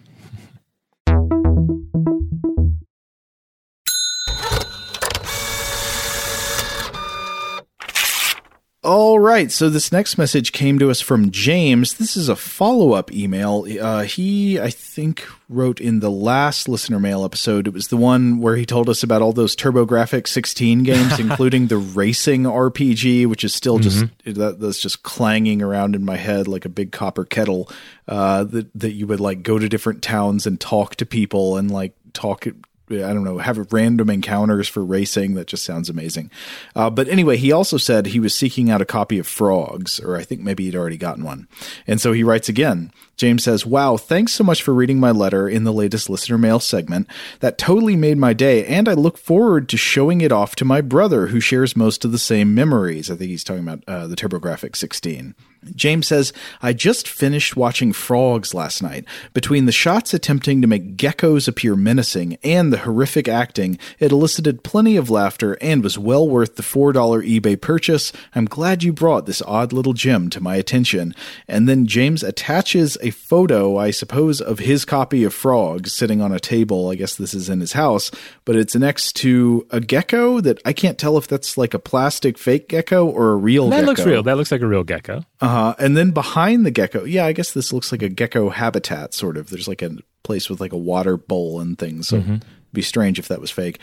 All 8.82 9.18
right. 9.18 9.52
So 9.52 9.68
this 9.68 9.92
next 9.92 10.16
message 10.16 10.52
came 10.52 10.78
to 10.78 10.90
us 10.90 11.02
from 11.02 11.30
James. 11.30 11.94
This 11.94 12.16
is 12.16 12.30
a 12.30 12.36
follow 12.36 12.92
up 12.92 13.12
email. 13.12 13.66
Uh, 13.78 14.04
he, 14.04 14.58
I 14.58 14.70
think, 14.70 15.26
wrote 15.50 15.82
in 15.82 16.00
the 16.00 16.10
last 16.10 16.66
listener 16.66 16.98
mail 16.98 17.22
episode. 17.22 17.66
It 17.66 17.74
was 17.74 17.88
the 17.88 17.98
one 17.98 18.40
where 18.40 18.56
he 18.56 18.64
told 18.64 18.88
us 18.88 19.02
about 19.02 19.20
all 19.20 19.34
those 19.34 19.54
TurboGrafx 19.54 20.28
16 20.28 20.82
games, 20.84 21.18
including 21.18 21.66
the 21.66 21.76
racing 21.76 22.44
RPG, 22.44 23.26
which 23.26 23.44
is 23.44 23.52
still 23.54 23.78
just 23.80 24.06
that, 24.24 24.60
that's 24.60 24.80
just 24.80 25.02
clanging 25.02 25.60
around 25.60 25.94
in 25.94 26.02
my 26.02 26.16
head 26.16 26.48
like 26.48 26.64
a 26.64 26.70
big 26.70 26.90
copper 26.90 27.26
kettle. 27.26 27.70
Uh, 28.08 28.44
that 28.44 28.70
that 28.74 28.92
you 28.92 29.06
would 29.06 29.20
like 29.20 29.42
go 29.42 29.58
to 29.58 29.68
different 29.68 30.02
towns 30.02 30.46
and 30.46 30.58
talk 30.58 30.96
to 30.96 31.04
people 31.04 31.58
and 31.58 31.70
like 31.70 31.94
talk 32.14 32.46
I 32.90 33.12
don't 33.12 33.24
know, 33.24 33.38
have 33.38 33.72
random 33.72 34.10
encounters 34.10 34.68
for 34.68 34.84
racing. 34.84 35.34
That 35.34 35.46
just 35.46 35.64
sounds 35.64 35.88
amazing. 35.88 36.30
Uh, 36.74 36.90
but 36.90 37.08
anyway, 37.08 37.36
he 37.36 37.52
also 37.52 37.76
said 37.76 38.06
he 38.06 38.20
was 38.20 38.34
seeking 38.34 38.70
out 38.70 38.82
a 38.82 38.86
copy 38.86 39.18
of 39.18 39.26
Frogs, 39.26 40.00
or 40.00 40.16
I 40.16 40.24
think 40.24 40.40
maybe 40.40 40.64
he'd 40.64 40.74
already 40.74 40.96
gotten 40.96 41.24
one. 41.24 41.48
And 41.86 42.00
so 42.00 42.12
he 42.12 42.24
writes 42.24 42.48
again. 42.48 42.92
James 43.16 43.44
says, 43.44 43.66
Wow, 43.66 43.96
thanks 43.96 44.32
so 44.32 44.42
much 44.42 44.62
for 44.62 44.72
reading 44.72 44.98
my 44.98 45.10
letter 45.10 45.48
in 45.48 45.64
the 45.64 45.72
latest 45.72 46.08
listener 46.08 46.38
mail 46.38 46.58
segment. 46.58 47.06
That 47.40 47.58
totally 47.58 47.94
made 47.94 48.16
my 48.16 48.32
day, 48.32 48.64
and 48.64 48.88
I 48.88 48.94
look 48.94 49.18
forward 49.18 49.68
to 49.68 49.76
showing 49.76 50.22
it 50.22 50.32
off 50.32 50.56
to 50.56 50.64
my 50.64 50.80
brother, 50.80 51.26
who 51.26 51.38
shares 51.38 51.76
most 51.76 52.04
of 52.04 52.12
the 52.12 52.18
same 52.18 52.54
memories. 52.54 53.10
I 53.10 53.16
think 53.16 53.30
he's 53.30 53.44
talking 53.44 53.62
about 53.62 53.84
uh, 53.86 54.06
the 54.06 54.16
TurboGrafx 54.16 54.76
16. 54.76 55.34
James 55.74 56.08
says, 56.08 56.32
I 56.62 56.72
just 56.72 57.06
finished 57.06 57.56
watching 57.56 57.92
Frogs 57.92 58.54
last 58.54 58.82
night. 58.82 59.04
Between 59.34 59.66
the 59.66 59.72
shots 59.72 60.14
attempting 60.14 60.62
to 60.62 60.66
make 60.66 60.96
geckos 60.96 61.46
appear 61.46 61.76
menacing 61.76 62.38
and 62.42 62.72
the 62.72 62.78
horrific 62.78 63.28
acting, 63.28 63.78
it 63.98 64.10
elicited 64.10 64.64
plenty 64.64 64.96
of 64.96 65.10
laughter 65.10 65.58
and 65.60 65.82
was 65.82 65.98
well 65.98 66.26
worth 66.26 66.56
the 66.56 66.62
$4 66.62 66.94
eBay 66.94 67.60
purchase. 67.60 68.12
I'm 68.34 68.46
glad 68.46 68.82
you 68.82 68.92
brought 68.92 69.26
this 69.26 69.42
odd 69.42 69.72
little 69.72 69.92
gem 69.92 70.30
to 70.30 70.40
my 70.40 70.56
attention. 70.56 71.14
And 71.46 71.68
then 71.68 71.86
James 71.86 72.22
attaches 72.22 72.96
a 73.02 73.10
photo, 73.10 73.76
I 73.76 73.90
suppose, 73.90 74.40
of 74.40 74.60
his 74.60 74.84
copy 74.84 75.24
of 75.24 75.34
Frogs 75.34 75.92
sitting 75.92 76.22
on 76.22 76.32
a 76.32 76.40
table. 76.40 76.88
I 76.88 76.94
guess 76.94 77.16
this 77.16 77.34
is 77.34 77.50
in 77.50 77.60
his 77.60 77.74
house, 77.74 78.10
but 78.44 78.56
it's 78.56 78.74
next 78.74 79.12
to 79.16 79.66
a 79.70 79.80
gecko 79.80 80.40
that 80.40 80.60
I 80.64 80.72
can't 80.72 80.98
tell 80.98 81.18
if 81.18 81.28
that's 81.28 81.58
like 81.58 81.74
a 81.74 81.78
plastic 81.78 82.38
fake 82.38 82.68
gecko 82.68 83.06
or 83.06 83.32
a 83.32 83.36
real 83.36 83.68
gecko. 83.68 83.70
That 83.70 83.80
gecko. 83.80 83.86
looks 83.90 84.06
real. 84.06 84.22
That 84.22 84.36
looks 84.36 84.52
like 84.52 84.62
a 84.62 84.66
real 84.66 84.84
gecko. 84.84 85.24
Uh, 85.40 85.49
and 85.78 85.96
then 85.96 86.10
behind 86.10 86.64
the 86.66 86.70
gecko, 86.70 87.04
yeah, 87.04 87.26
I 87.26 87.32
guess 87.32 87.52
this 87.52 87.72
looks 87.72 87.92
like 87.92 88.02
a 88.02 88.08
gecko 88.08 88.50
habitat, 88.50 89.14
sort 89.14 89.36
of. 89.36 89.50
There's 89.50 89.68
like 89.68 89.82
a 89.82 89.96
place 90.22 90.50
with 90.50 90.60
like 90.60 90.72
a 90.72 90.78
water 90.78 91.16
bowl 91.16 91.60
and 91.60 91.78
things. 91.78 92.08
So 92.08 92.16
it'd 92.16 92.44
be 92.72 92.82
strange 92.82 93.18
if 93.18 93.28
that 93.28 93.40
was 93.40 93.50
fake. 93.50 93.78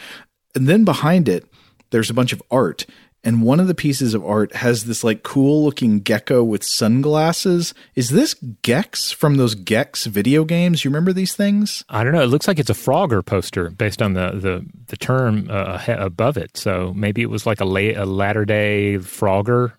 And 0.55 0.67
then 0.67 0.85
behind 0.85 1.27
it, 1.29 1.45
there's 1.89 2.09
a 2.09 2.13
bunch 2.13 2.33
of 2.33 2.41
art. 2.51 2.85
And 3.23 3.41
one 3.41 3.59
of 3.59 3.67
the 3.67 3.75
pieces 3.75 4.13
of 4.13 4.23
art 4.23 4.55
has 4.55 4.85
this 4.85 5.03
like 5.03 5.23
cool 5.23 5.63
looking 5.65 5.99
gecko 5.99 6.43
with 6.43 6.63
sunglasses. 6.63 7.73
Is 7.95 8.09
this 8.09 8.35
Gex 8.61 9.11
from 9.11 9.35
those 9.35 9.55
Gex 9.55 10.05
video 10.05 10.45
games? 10.45 10.85
You 10.85 10.91
remember 10.91 11.11
these 11.11 11.35
things? 11.35 11.83
I 11.89 12.03
don't 12.03 12.13
know. 12.13 12.21
It 12.21 12.27
looks 12.27 12.47
like 12.47 12.59
it's 12.59 12.69
a 12.69 12.73
Frogger 12.73 13.25
poster 13.25 13.69
based 13.71 14.01
on 14.01 14.13
the 14.13 14.31
the, 14.31 14.65
the 14.87 14.97
term 14.97 15.47
uh, 15.49 15.83
above 15.87 16.37
it. 16.37 16.55
So 16.55 16.93
maybe 16.95 17.21
it 17.21 17.29
was 17.29 17.45
like 17.45 17.59
a, 17.59 17.65
la- 17.65 18.01
a 18.01 18.05
latter 18.05 18.45
day 18.45 18.97
Frogger 18.99 19.73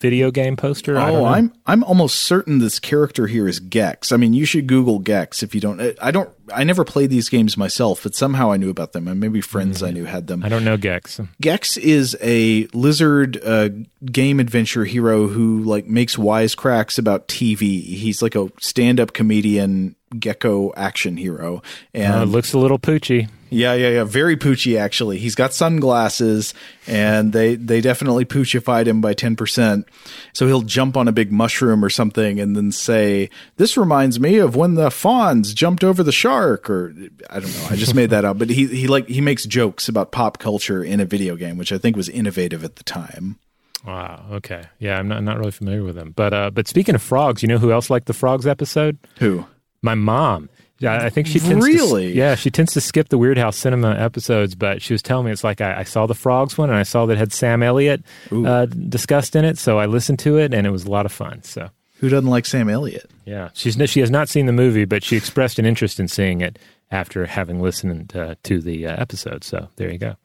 video 0.00 0.30
game 0.30 0.56
poster. 0.56 0.98
Oh, 0.98 1.24
I'm 1.24 1.52
I'm 1.66 1.82
almost 1.84 2.18
certain 2.22 2.58
this 2.58 2.78
character 2.78 3.26
here 3.26 3.48
is 3.48 3.58
Gex. 3.60 4.12
I 4.12 4.16
mean, 4.16 4.34
you 4.34 4.44
should 4.44 4.66
Google 4.66 4.98
Gex 4.98 5.42
if 5.42 5.54
you 5.54 5.60
don't. 5.60 5.80
I 6.02 6.10
don't. 6.10 6.28
I 6.52 6.62
never 6.64 6.84
played 6.84 7.08
these 7.10 7.28
games 7.30 7.56
myself, 7.56 8.02
but 8.02 8.14
somehow 8.14 8.52
I 8.52 8.58
knew 8.58 8.68
about 8.70 8.92
them, 8.92 9.08
and 9.08 9.18
maybe 9.18 9.40
friends 9.40 9.82
I 9.82 9.90
knew 9.92 10.04
had 10.04 10.26
them. 10.26 10.44
I 10.44 10.48
don't 10.50 10.64
know 10.64 10.76
Gex. 10.76 11.20
Gex 11.40 11.76
is 11.78 12.16
a 12.20 12.66
lizard 12.74 13.42
uh, 13.44 13.70
game 14.04 14.40
adventure 14.40 14.84
hero 14.84 15.26
who 15.28 15.62
like 15.64 15.86
makes 15.86 16.16
wisecracks 16.16 16.98
about 16.98 17.28
TV. 17.28 17.82
He's 17.82 18.20
like 18.20 18.34
a 18.34 18.50
stand-up 18.60 19.12
comedian 19.14 19.96
gecko 20.18 20.72
action 20.76 21.16
hero, 21.16 21.62
and 21.94 22.14
Uh, 22.14 22.24
looks 22.24 22.52
a 22.52 22.58
little 22.58 22.78
poochy. 22.78 23.28
Yeah, 23.54 23.74
yeah, 23.74 23.90
yeah. 23.90 24.04
Very 24.04 24.36
poochy, 24.36 24.78
actually. 24.78 25.18
He's 25.18 25.36
got 25.36 25.54
sunglasses, 25.54 26.54
and 26.88 27.32
they 27.32 27.54
they 27.54 27.80
definitely 27.80 28.24
poochified 28.24 28.86
him 28.86 29.00
by 29.00 29.14
ten 29.14 29.36
percent. 29.36 29.86
So 30.32 30.46
he'll 30.48 30.62
jump 30.62 30.96
on 30.96 31.06
a 31.06 31.12
big 31.12 31.30
mushroom 31.30 31.84
or 31.84 31.90
something, 31.90 32.40
and 32.40 32.56
then 32.56 32.72
say, 32.72 33.30
"This 33.56 33.76
reminds 33.76 34.18
me 34.18 34.38
of 34.38 34.56
when 34.56 34.74
the 34.74 34.88
Fonz 34.88 35.54
jumped 35.54 35.84
over 35.84 36.02
the 36.02 36.12
shark." 36.12 36.68
Or 36.68 36.92
I 37.30 37.38
don't 37.38 37.54
know. 37.56 37.66
I 37.70 37.76
just 37.76 37.94
made 37.94 38.10
that 38.10 38.24
up. 38.24 38.38
But 38.38 38.50
he 38.50 38.66
he 38.66 38.88
like 38.88 39.06
he 39.06 39.20
makes 39.20 39.44
jokes 39.44 39.88
about 39.88 40.10
pop 40.10 40.38
culture 40.38 40.82
in 40.82 40.98
a 40.98 41.04
video 41.04 41.36
game, 41.36 41.56
which 41.56 41.70
I 41.72 41.78
think 41.78 41.96
was 41.96 42.08
innovative 42.08 42.64
at 42.64 42.74
the 42.76 42.84
time. 42.84 43.38
Wow. 43.86 44.24
Okay. 44.32 44.64
Yeah, 44.80 44.98
I'm 44.98 45.06
not 45.06 45.22
not 45.22 45.38
really 45.38 45.52
familiar 45.52 45.84
with 45.84 45.94
them. 45.94 46.12
But 46.16 46.34
uh, 46.34 46.50
but 46.50 46.66
speaking 46.66 46.96
of 46.96 47.02
frogs, 47.02 47.40
you 47.42 47.48
know 47.48 47.58
who 47.58 47.70
else 47.70 47.88
liked 47.88 48.06
the 48.06 48.14
frogs 48.14 48.46
episode? 48.46 48.98
Who? 49.18 49.46
My 49.80 49.94
mom. 49.94 50.48
Yeah, 50.84 51.04
I 51.04 51.10
think 51.10 51.26
she 51.26 51.40
tends 51.40 51.64
Really? 51.64 52.12
To, 52.12 52.16
yeah, 52.16 52.34
she 52.34 52.50
tends 52.50 52.72
to 52.74 52.80
skip 52.80 53.08
the 53.08 53.18
Weirdhouse 53.18 53.54
Cinema 53.54 53.94
episodes, 53.94 54.54
but 54.54 54.82
she 54.82 54.92
was 54.94 55.02
telling 55.02 55.26
me 55.26 55.32
it's 55.32 55.44
like 55.44 55.60
I, 55.60 55.80
I 55.80 55.82
saw 55.84 56.06
the 56.06 56.14
Frogs 56.14 56.56
one 56.56 56.70
and 56.70 56.78
I 56.78 56.82
saw 56.82 57.06
that 57.06 57.14
it 57.14 57.18
had 57.18 57.32
Sam 57.32 57.62
Elliott 57.62 58.02
uh, 58.30 58.66
discussed 58.66 59.34
in 59.36 59.44
it, 59.44 59.58
so 59.58 59.78
I 59.78 59.86
listened 59.86 60.18
to 60.20 60.38
it 60.38 60.52
and 60.54 60.66
it 60.66 60.70
was 60.70 60.84
a 60.84 60.90
lot 60.90 61.06
of 61.06 61.12
fun. 61.12 61.42
So 61.42 61.70
Who 61.98 62.08
doesn't 62.08 62.30
like 62.30 62.46
Sam 62.46 62.68
Elliott? 62.68 63.10
Yeah, 63.24 63.50
she's 63.54 63.76
she 63.90 64.00
has 64.00 64.10
not 64.10 64.28
seen 64.28 64.46
the 64.46 64.52
movie, 64.52 64.84
but 64.84 65.02
she 65.02 65.16
expressed 65.16 65.58
an 65.58 65.66
interest 65.66 65.98
in 65.98 66.08
seeing 66.08 66.40
it 66.40 66.58
after 66.90 67.26
having 67.26 67.60
listened 67.60 68.14
uh, 68.14 68.34
to 68.44 68.60
the 68.60 68.86
uh, 68.86 68.96
episode. 69.00 69.42
So 69.44 69.68
there 69.76 69.90
you 69.90 69.98
go. 69.98 70.16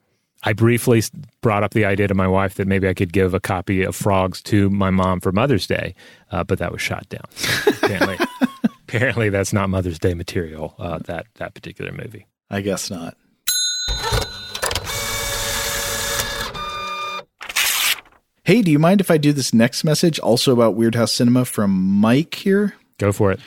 I 0.42 0.54
briefly 0.54 1.02
brought 1.42 1.62
up 1.62 1.74
the 1.74 1.84
idea 1.84 2.08
to 2.08 2.14
my 2.14 2.26
wife 2.26 2.54
that 2.54 2.66
maybe 2.66 2.88
I 2.88 2.94
could 2.94 3.12
give 3.12 3.34
a 3.34 3.40
copy 3.40 3.82
of 3.82 3.94
Frogs 3.94 4.40
to 4.44 4.70
my 4.70 4.88
mom 4.90 5.20
for 5.20 5.32
Mother's 5.32 5.66
Day, 5.66 5.94
uh, 6.30 6.44
but 6.44 6.58
that 6.60 6.72
was 6.72 6.80
shot 6.80 7.06
down. 7.10 7.24
apparently, 7.66 8.16
apparently, 8.90 9.28
that's 9.28 9.52
not 9.52 9.70
Mother's 9.70 9.98
Day 9.98 10.14
material. 10.14 10.74
Uh, 10.78 10.98
that 11.00 11.26
that 11.36 11.54
particular 11.54 11.92
movie. 11.92 12.26
I 12.50 12.60
guess 12.60 12.90
not. 12.90 13.16
Hey, 18.42 18.62
do 18.62 18.70
you 18.72 18.80
mind 18.80 19.00
if 19.00 19.10
I 19.10 19.16
do 19.16 19.32
this 19.32 19.54
next 19.54 19.84
message 19.84 20.18
also 20.18 20.52
about 20.52 20.76
Weirdhouse 20.76 21.10
Cinema 21.10 21.44
from 21.44 21.70
Mike 21.70 22.34
here? 22.34 22.74
Go 22.98 23.12
for 23.12 23.30
it. 23.30 23.38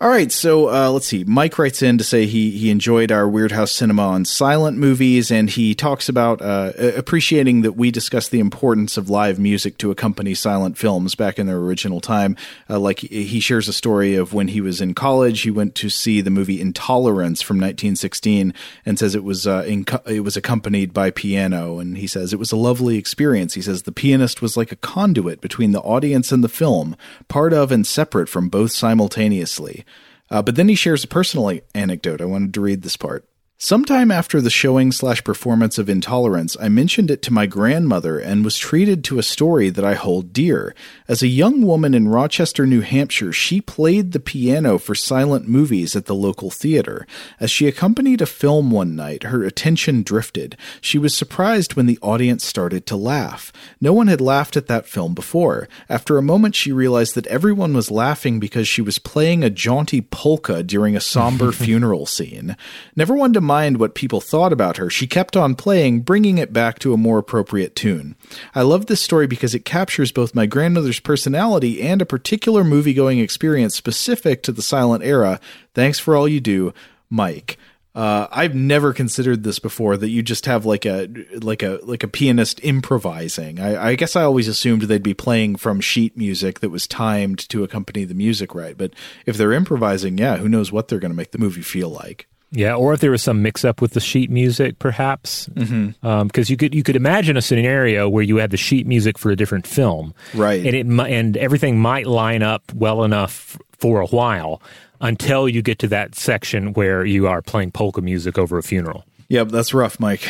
All 0.00 0.08
right, 0.08 0.30
so 0.30 0.70
uh, 0.70 0.90
let's 0.92 1.08
see. 1.08 1.24
Mike 1.24 1.58
writes 1.58 1.82
in 1.82 1.98
to 1.98 2.04
say 2.04 2.26
he 2.26 2.52
he 2.52 2.70
enjoyed 2.70 3.10
our 3.10 3.24
Weirdhouse 3.24 3.70
Cinema 3.70 4.06
on 4.06 4.24
silent 4.24 4.78
movies, 4.78 5.28
and 5.32 5.50
he 5.50 5.74
talks 5.74 6.08
about 6.08 6.40
uh, 6.40 6.70
appreciating 6.78 7.62
that 7.62 7.72
we 7.72 7.90
discuss 7.90 8.28
the 8.28 8.38
importance 8.38 8.96
of 8.96 9.10
live 9.10 9.40
music 9.40 9.76
to 9.78 9.90
accompany 9.90 10.34
silent 10.34 10.78
films 10.78 11.16
back 11.16 11.36
in 11.36 11.48
their 11.48 11.56
original 11.56 12.00
time. 12.00 12.36
Uh, 12.70 12.78
like 12.78 13.00
he 13.00 13.40
shares 13.40 13.66
a 13.66 13.72
story 13.72 14.14
of 14.14 14.32
when 14.32 14.46
he 14.46 14.60
was 14.60 14.80
in 14.80 14.94
college, 14.94 15.40
he 15.40 15.50
went 15.50 15.74
to 15.74 15.88
see 15.88 16.20
the 16.20 16.30
movie 16.30 16.60
Intolerance 16.60 17.42
from 17.42 17.56
1916, 17.56 18.54
and 18.86 19.00
says 19.00 19.16
it 19.16 19.24
was 19.24 19.48
uh, 19.48 19.64
it 20.06 20.22
was 20.22 20.36
accompanied 20.36 20.94
by 20.94 21.10
piano, 21.10 21.80
and 21.80 21.98
he 21.98 22.06
says 22.06 22.32
it 22.32 22.38
was 22.38 22.52
a 22.52 22.56
lovely 22.56 22.98
experience. 22.98 23.54
He 23.54 23.62
says 23.62 23.82
the 23.82 23.90
pianist 23.90 24.42
was 24.42 24.56
like 24.56 24.70
a 24.70 24.76
conduit 24.76 25.40
between 25.40 25.72
the 25.72 25.80
audience 25.80 26.30
and 26.30 26.44
the 26.44 26.48
film, 26.48 26.96
part 27.26 27.52
of 27.52 27.72
and 27.72 27.84
separate 27.84 28.28
from 28.28 28.48
both 28.48 28.70
simultaneously. 28.70 29.84
Uh, 30.30 30.42
but 30.42 30.56
then 30.56 30.68
he 30.68 30.74
shares 30.74 31.04
a 31.04 31.08
personal 31.08 31.58
anecdote. 31.74 32.20
I 32.20 32.26
wanted 32.26 32.54
to 32.54 32.60
read 32.60 32.82
this 32.82 32.96
part. 32.96 33.26
Sometime 33.60 34.12
after 34.12 34.40
the 34.40 34.50
showing 34.50 34.92
slash 34.92 35.24
performance 35.24 35.78
of 35.78 35.88
Intolerance, 35.88 36.56
I 36.60 36.68
mentioned 36.68 37.10
it 37.10 37.22
to 37.22 37.32
my 37.32 37.46
grandmother 37.46 38.16
and 38.16 38.44
was 38.44 38.56
treated 38.56 39.02
to 39.02 39.18
a 39.18 39.22
story 39.24 39.68
that 39.68 39.84
I 39.84 39.94
hold 39.94 40.32
dear. 40.32 40.76
As 41.08 41.24
a 41.24 41.26
young 41.26 41.62
woman 41.62 41.92
in 41.92 42.06
Rochester, 42.06 42.68
New 42.68 42.82
Hampshire, 42.82 43.32
she 43.32 43.60
played 43.60 44.12
the 44.12 44.20
piano 44.20 44.78
for 44.78 44.94
silent 44.94 45.48
movies 45.48 45.96
at 45.96 46.04
the 46.04 46.14
local 46.14 46.52
theater. 46.52 47.04
As 47.40 47.50
she 47.50 47.66
accompanied 47.66 48.20
a 48.20 48.26
film 48.26 48.70
one 48.70 48.94
night, 48.94 49.24
her 49.24 49.42
attention 49.42 50.04
drifted. 50.04 50.56
She 50.80 50.96
was 50.96 51.16
surprised 51.16 51.74
when 51.74 51.86
the 51.86 51.98
audience 52.00 52.44
started 52.44 52.86
to 52.86 52.96
laugh. 52.96 53.52
No 53.80 53.92
one 53.92 54.06
had 54.06 54.20
laughed 54.20 54.56
at 54.56 54.68
that 54.68 54.86
film 54.86 55.14
before. 55.14 55.68
After 55.88 56.16
a 56.16 56.22
moment, 56.22 56.54
she 56.54 56.70
realized 56.70 57.16
that 57.16 57.26
everyone 57.26 57.74
was 57.74 57.90
laughing 57.90 58.38
because 58.38 58.68
she 58.68 58.82
was 58.82 59.00
playing 59.00 59.42
a 59.42 59.50
jaunty 59.50 60.00
polka 60.00 60.62
during 60.62 60.94
a 60.94 61.00
somber 61.00 61.50
funeral 61.64 62.06
scene. 62.06 62.56
Never 62.94 63.16
one 63.16 63.32
to 63.32 63.47
mind 63.48 63.78
what 63.78 63.96
people 63.96 64.20
thought 64.20 64.52
about 64.52 64.76
her, 64.76 64.88
she 64.88 65.08
kept 65.08 65.36
on 65.36 65.56
playing, 65.56 66.02
bringing 66.02 66.38
it 66.38 66.52
back 66.52 66.78
to 66.78 66.92
a 66.92 66.98
more 66.98 67.18
appropriate 67.18 67.74
tune. 67.74 68.14
I 68.54 68.62
love 68.62 68.86
this 68.86 69.00
story 69.00 69.26
because 69.26 69.54
it 69.54 69.64
captures 69.64 70.12
both 70.12 70.34
my 70.34 70.46
grandmother's 70.46 71.00
personality 71.00 71.82
and 71.82 72.00
a 72.00 72.06
particular 72.06 72.62
movie 72.62 72.94
going 72.94 73.18
experience 73.18 73.74
specific 73.74 74.44
to 74.44 74.52
the 74.52 74.62
silent 74.62 75.02
era. 75.02 75.40
Thanks 75.74 75.98
for 75.98 76.14
all 76.14 76.28
you 76.28 76.40
do, 76.40 76.72
Mike. 77.10 77.58
Uh, 77.98 78.28
I've 78.30 78.54
never 78.54 78.92
considered 78.92 79.42
this 79.42 79.58
before 79.58 79.96
that 79.96 80.10
you 80.10 80.22
just 80.22 80.46
have 80.46 80.64
like 80.64 80.86
a 80.86 81.08
like 81.42 81.64
a 81.64 81.80
like 81.82 82.04
a 82.04 82.08
pianist 82.08 82.62
improvising. 82.62 83.58
I, 83.58 83.88
I, 83.88 83.94
guess 83.96 84.14
I 84.14 84.22
always 84.22 84.46
assumed 84.46 84.82
they'd 84.82 85.02
be 85.02 85.14
playing 85.14 85.56
from 85.56 85.80
sheet 85.80 86.16
music 86.16 86.60
that 86.60 86.70
was 86.70 86.86
timed 86.86 87.48
to 87.48 87.64
accompany 87.64 88.04
the 88.04 88.14
music 88.14 88.54
right. 88.54 88.78
But 88.78 88.92
if 89.26 89.36
they're 89.36 89.52
improvising, 89.52 90.16
yeah, 90.16 90.36
who 90.36 90.48
knows 90.48 90.70
what 90.70 90.86
they're 90.86 91.00
going 91.00 91.10
to 91.10 91.16
make 91.16 91.32
the 91.32 91.38
movie 91.38 91.62
feel 91.62 91.88
like. 91.88 92.28
Yeah, 92.50 92.76
or 92.76 92.94
if 92.94 93.00
there 93.00 93.10
was 93.10 93.22
some 93.22 93.42
mix-up 93.42 93.82
with 93.82 93.92
the 93.92 94.00
sheet 94.00 94.30
music, 94.30 94.78
perhaps, 94.78 95.48
because 95.48 95.68
mm-hmm. 95.70 96.06
um, 96.06 96.30
you 96.34 96.56
could 96.56 96.74
you 96.74 96.82
could 96.82 96.96
imagine 96.96 97.36
a 97.36 97.42
scenario 97.42 98.08
where 98.08 98.22
you 98.22 98.36
had 98.36 98.50
the 98.50 98.56
sheet 98.56 98.86
music 98.86 99.18
for 99.18 99.30
a 99.30 99.36
different 99.36 99.66
film, 99.66 100.14
right? 100.34 100.64
And 100.64 100.74
it 100.74 100.86
and 101.10 101.36
everything 101.36 101.78
might 101.78 102.06
line 102.06 102.42
up 102.42 102.72
well 102.74 103.04
enough 103.04 103.58
for 103.78 104.00
a 104.00 104.06
while 104.06 104.62
until 105.00 105.48
you 105.48 105.60
get 105.60 105.78
to 105.80 105.88
that 105.88 106.14
section 106.14 106.72
where 106.72 107.04
you 107.04 107.28
are 107.28 107.42
playing 107.42 107.70
polka 107.70 108.00
music 108.00 108.38
over 108.38 108.56
a 108.56 108.62
funeral. 108.62 109.04
Yep, 109.28 109.48
that's 109.48 109.74
rough, 109.74 110.00
Mike. 110.00 110.26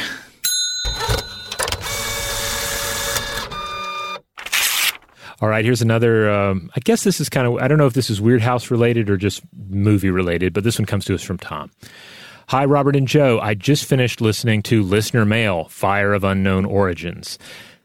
All 5.40 5.48
right, 5.48 5.64
here's 5.64 5.82
another. 5.82 6.28
Um, 6.30 6.70
I 6.74 6.80
guess 6.80 7.04
this 7.04 7.20
is 7.20 7.28
kind 7.28 7.46
of. 7.46 7.62
I 7.62 7.68
don't 7.68 7.78
know 7.78 7.86
if 7.86 7.94
this 7.94 8.10
is 8.10 8.20
Weirdhouse 8.20 8.70
related 8.70 9.08
or 9.08 9.16
just 9.16 9.42
movie 9.68 10.10
related, 10.10 10.52
but 10.52 10.64
this 10.64 10.78
one 10.78 10.86
comes 10.86 11.04
to 11.06 11.14
us 11.14 11.22
from 11.22 11.38
Tom. 11.38 11.70
Hi, 12.48 12.64
Robert 12.64 12.96
and 12.96 13.06
Joe. 13.06 13.38
I 13.40 13.54
just 13.54 13.84
finished 13.84 14.20
listening 14.20 14.62
to 14.64 14.82
Listener 14.82 15.24
Mail 15.24 15.64
Fire 15.66 16.12
of 16.12 16.24
Unknown 16.24 16.64
Origins. 16.64 17.38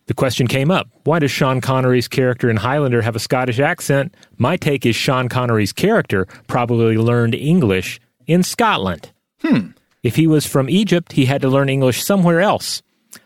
The 0.08 0.14
question 0.14 0.48
came 0.48 0.72
up 0.72 0.90
why 1.04 1.20
does 1.20 1.32
Sean 1.32 1.62
Connery's 1.62 2.08
character 2.08 2.50
in 2.50 2.58
Highlander 2.58 3.02
have 3.02 3.16
a 3.16 3.20
Scottish 3.20 3.60
accent? 3.60 4.16
My 4.38 4.58
take 4.58 4.86
is 4.86 4.96
Sean 4.96 5.30
Connery's 5.30 5.74
character 5.74 6.26
probably 6.48 6.98
learned 6.98 7.36
English 7.36 8.00
in 8.26 8.42
Scotland. 8.44 9.12
Hmm. 9.42 9.68
If 10.02 10.16
he 10.16 10.28
was 10.28 10.46
from 10.46 10.70
Egypt, 10.70 11.14
he 11.14 11.26
had 11.26 11.42
to 11.42 11.50
learn 11.50 11.70
English 11.70 12.04
somewhere 12.04 12.42
else. 12.42 12.82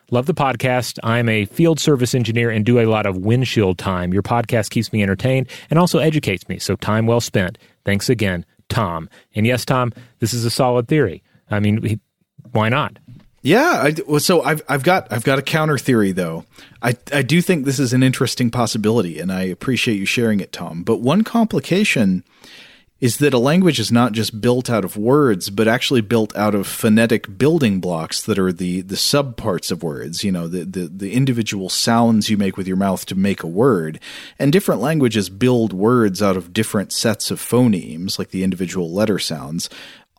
Love 0.09 0.25
the 0.25 0.33
podcast. 0.33 0.99
I'm 1.03 1.27
a 1.27 1.45
field 1.45 1.79
service 1.79 2.15
engineer 2.15 2.49
and 2.49 2.65
do 2.65 2.79
a 2.79 2.85
lot 2.85 3.05
of 3.05 3.17
windshield 3.17 3.77
time. 3.77 4.13
Your 4.13 4.23
podcast 4.23 4.69
keeps 4.69 4.93
me 4.93 5.03
entertained 5.03 5.47
and 5.69 5.77
also 5.77 5.99
educates 5.99 6.47
me, 6.47 6.59
so 6.59 6.77
time 6.77 7.07
well 7.07 7.19
spent. 7.19 7.57
Thanks 7.83 8.09
again, 8.09 8.45
Tom. 8.69 9.09
And 9.35 9.45
yes, 9.45 9.65
Tom, 9.65 9.91
this 10.19 10.33
is 10.33 10.45
a 10.45 10.49
solid 10.49 10.87
theory. 10.87 11.23
I 11.51 11.59
mean, 11.59 11.99
why 12.51 12.69
not? 12.69 12.99
Yeah, 13.41 13.83
I, 14.09 14.17
so 14.17 14.41
I've 14.43 14.61
I've 14.67 14.83
got 14.83 15.11
I've 15.11 15.23
got 15.23 15.39
a 15.39 15.41
counter 15.41 15.77
theory 15.77 16.11
though. 16.11 16.45
I 16.81 16.95
I 17.13 17.21
do 17.21 17.41
think 17.41 17.65
this 17.65 17.79
is 17.79 17.93
an 17.93 18.03
interesting 18.03 18.49
possibility, 18.49 19.19
and 19.19 19.31
I 19.31 19.43
appreciate 19.43 19.95
you 19.95 20.05
sharing 20.05 20.39
it, 20.39 20.51
Tom. 20.51 20.83
But 20.83 20.97
one 20.97 21.23
complication 21.23 22.23
is 22.99 23.17
that 23.17 23.33
a 23.33 23.37
language 23.37 23.79
is 23.79 23.91
not 23.91 24.11
just 24.11 24.41
built 24.41 24.69
out 24.69 24.83
of 24.83 24.97
words, 24.97 25.49
but 25.49 25.67
actually 25.67 26.01
built 26.01 26.35
out 26.35 26.55
of 26.55 26.65
phonetic 26.65 27.37
building 27.37 27.79
blocks 27.79 28.21
that 28.23 28.39
are 28.39 28.51
the 28.51 28.81
the 28.81 28.95
subparts 28.95 29.71
of 29.71 29.83
words. 29.83 30.23
You 30.23 30.31
know, 30.31 30.47
the, 30.47 30.65
the 30.65 30.87
the 30.87 31.13
individual 31.13 31.69
sounds 31.69 32.29
you 32.29 32.37
make 32.37 32.57
with 32.57 32.67
your 32.67 32.77
mouth 32.77 33.05
to 33.07 33.15
make 33.15 33.43
a 33.43 33.47
word. 33.47 33.99
And 34.39 34.51
different 34.51 34.81
languages 34.81 35.29
build 35.29 35.73
words 35.73 36.21
out 36.21 36.37
of 36.37 36.53
different 36.53 36.91
sets 36.91 37.29
of 37.29 37.39
phonemes, 37.39 38.17
like 38.17 38.29
the 38.29 38.43
individual 38.43 38.91
letter 38.91 39.19
sounds. 39.19 39.69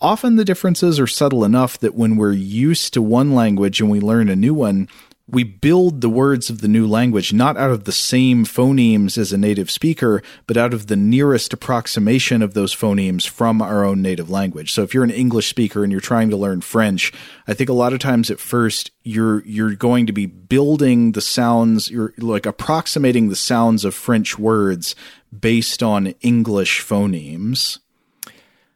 Often 0.01 0.37
the 0.37 0.45
differences 0.45 1.01
are 1.01 1.09
subtle 1.09 1.45
enough 1.45 1.79
that 1.81 1.97
when 1.97 2.17
we're 2.17 2.33
used 2.33 2.95
to 2.95 3.03
one 3.03 3.35
language 3.35 3.81
and 3.81 3.91
we 3.91 3.99
learn 3.99 4.29
a 4.29 4.37
new 4.37 4.55
one, 4.55 4.89
we 5.31 5.45
build 5.45 6.01
the 6.01 6.09
words 6.09 6.49
of 6.49 6.63
the 6.63 6.69
new 6.69 6.87
language 6.87 7.33
not 7.33 7.57
out 7.57 7.71
of 7.71 7.85
the 7.85 7.93
same 7.93 8.47
phonemes 8.47 9.19
as 9.19 9.33
a 9.33 9.39
native 9.39 9.71
speaker, 9.71 10.23
but 10.47 10.57
out 10.57 10.73
of 10.73 10.87
the 10.87 10.97
nearest 10.97 11.53
approximation 11.53 12.41
of 12.41 12.55
those 12.55 12.75
phonemes 12.75 13.29
from 13.29 13.61
our 13.61 13.85
own 13.85 14.01
native 14.01 14.31
language. 14.31 14.73
So 14.73 14.83
if 14.83 14.95
you're 14.95 15.05
an 15.05 15.11
English 15.11 15.49
speaker 15.49 15.83
and 15.83 15.93
you're 15.93 16.01
trying 16.01 16.31
to 16.31 16.37
learn 16.37 16.63
French, 16.63 17.13
I 17.47 17.53
think 17.53 17.69
a 17.69 17.75
lot 17.75 17.93
of 17.93 17.99
times 17.99 18.31
at 18.31 18.41
first 18.41 18.91
you're 19.03 19.45
you're 19.45 19.75
going 19.75 20.07
to 20.07 20.13
be 20.13 20.27
building 20.27 21.13
the 21.13 21.21
sounds, 21.21 21.91
you're 21.91 22.15
like 22.17 22.47
approximating 22.47 23.29
the 23.29 23.37
sounds 23.37 23.85
of 23.85 23.95
French 23.95 24.39
words 24.39 24.95
based 25.39 25.83
on 25.83 26.09
English 26.23 26.83
phonemes. 26.83 27.81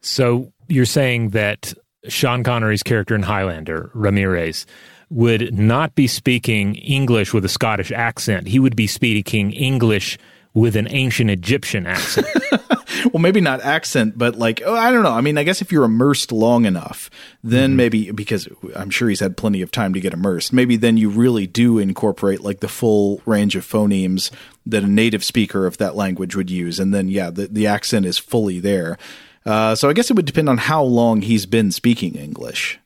So 0.02 0.52
you're 0.68 0.84
saying 0.84 1.30
that 1.30 1.72
Sean 2.08 2.42
Connery's 2.42 2.82
character 2.82 3.14
in 3.14 3.22
Highlander, 3.22 3.90
Ramirez, 3.94 4.66
would 5.12 5.54
not 5.54 5.94
be 5.94 6.06
speaking 6.06 6.74
English 6.76 7.34
with 7.34 7.44
a 7.44 7.48
Scottish 7.48 7.92
accent. 7.92 8.48
He 8.48 8.58
would 8.58 8.74
be 8.74 8.86
speaking 8.86 9.52
English 9.52 10.18
with 10.54 10.74
an 10.76 10.86
ancient 10.90 11.30
Egyptian 11.30 11.86
accent. 11.86 12.26
well, 13.12 13.20
maybe 13.20 13.40
not 13.40 13.60
accent, 13.62 14.16
but 14.16 14.36
like, 14.36 14.62
oh, 14.64 14.74
I 14.74 14.90
don't 14.90 15.02
know. 15.02 15.12
I 15.12 15.20
mean, 15.20 15.38
I 15.38 15.44
guess 15.44 15.60
if 15.60 15.70
you're 15.70 15.84
immersed 15.84 16.32
long 16.32 16.64
enough, 16.64 17.10
then 17.42 17.70
mm-hmm. 17.70 17.76
maybe 17.76 18.10
because 18.10 18.48
I'm 18.74 18.90
sure 18.90 19.08
he's 19.08 19.20
had 19.20 19.36
plenty 19.36 19.62
of 19.62 19.70
time 19.70 19.94
to 19.94 20.00
get 20.00 20.12
immersed, 20.12 20.52
maybe 20.52 20.76
then 20.76 20.96
you 20.96 21.10
really 21.10 21.46
do 21.46 21.78
incorporate 21.78 22.40
like 22.40 22.60
the 22.60 22.68
full 22.68 23.22
range 23.26 23.56
of 23.56 23.66
phonemes 23.66 24.30
that 24.66 24.82
a 24.82 24.88
native 24.88 25.24
speaker 25.24 25.66
of 25.66 25.78
that 25.78 25.96
language 25.96 26.36
would 26.36 26.50
use. 26.50 26.78
And 26.78 26.92
then, 26.94 27.08
yeah, 27.08 27.30
the, 27.30 27.48
the 27.48 27.66
accent 27.66 28.06
is 28.06 28.18
fully 28.18 28.60
there. 28.60 28.98
Uh, 29.44 29.74
so 29.74 29.88
I 29.88 29.92
guess 29.92 30.10
it 30.10 30.14
would 30.14 30.26
depend 30.26 30.48
on 30.48 30.58
how 30.58 30.82
long 30.82 31.22
he's 31.22 31.46
been 31.46 31.72
speaking 31.72 32.14
English. 32.14 32.78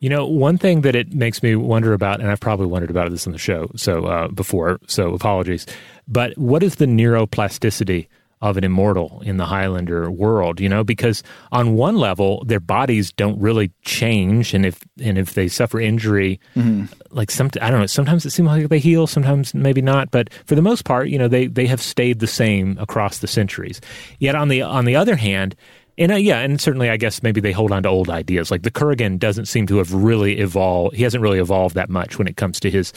You 0.00 0.08
know, 0.08 0.26
one 0.26 0.58
thing 0.58 0.80
that 0.80 0.96
it 0.96 1.12
makes 1.12 1.42
me 1.42 1.54
wonder 1.54 1.92
about, 1.92 2.20
and 2.20 2.30
I've 2.30 2.40
probably 2.40 2.66
wondered 2.66 2.90
about 2.90 3.10
this 3.10 3.26
on 3.26 3.32
the 3.32 3.38
show 3.38 3.70
so 3.76 4.06
uh, 4.06 4.28
before, 4.28 4.80
so 4.86 5.14
apologies. 5.14 5.66
But 6.08 6.36
what 6.38 6.62
is 6.62 6.76
the 6.76 6.86
neuroplasticity 6.86 8.08
of 8.42 8.56
an 8.56 8.64
immortal 8.64 9.20
in 9.24 9.36
the 9.36 9.44
Highlander 9.44 10.10
world, 10.10 10.60
you 10.60 10.68
know, 10.68 10.82
because 10.82 11.22
on 11.52 11.74
one 11.74 11.96
level 11.96 12.42
their 12.46 12.60
bodies 12.60 13.12
don't 13.12 13.38
really 13.38 13.70
change 13.82 14.54
and 14.54 14.64
if 14.64 14.80
and 14.98 15.18
if 15.18 15.34
they 15.34 15.46
suffer 15.46 15.78
injury 15.78 16.40
mm-hmm. 16.56 16.86
like 17.10 17.30
some 17.30 17.50
I 17.60 17.70
don't 17.70 17.80
know, 17.80 17.86
sometimes 17.86 18.24
it 18.24 18.30
seems 18.30 18.46
like 18.46 18.68
they 18.68 18.78
heal, 18.78 19.06
sometimes 19.06 19.54
maybe 19.54 19.82
not, 19.82 20.10
but 20.10 20.32
for 20.46 20.54
the 20.54 20.62
most 20.62 20.84
part, 20.84 21.08
you 21.08 21.18
know, 21.18 21.28
they 21.28 21.48
they 21.48 21.66
have 21.66 21.82
stayed 21.82 22.20
the 22.20 22.26
same 22.26 22.78
across 22.78 23.18
the 23.18 23.28
centuries. 23.28 23.80
Yet 24.20 24.34
on 24.34 24.48
the 24.48 24.62
on 24.62 24.86
the 24.86 24.96
other 24.96 25.16
hand, 25.16 25.54
and 26.00 26.12
uh, 26.12 26.16
yeah, 26.16 26.40
and 26.40 26.60
certainly 26.60 26.90
I 26.90 26.96
guess 26.96 27.22
maybe 27.22 27.40
they 27.40 27.52
hold 27.52 27.70
on 27.70 27.84
to 27.84 27.88
old 27.88 28.08
ideas. 28.08 28.50
Like 28.50 28.62
the 28.62 28.70
Kurgan 28.70 29.18
doesn't 29.18 29.46
seem 29.46 29.66
to 29.66 29.76
have 29.76 29.92
really 29.92 30.38
evolved. 30.38 30.96
He 30.96 31.02
hasn't 31.02 31.22
really 31.22 31.38
evolved 31.38 31.74
that 31.76 31.90
much 31.90 32.18
when 32.18 32.26
it 32.26 32.36
comes 32.36 32.58
to 32.60 32.70
his, 32.70 32.92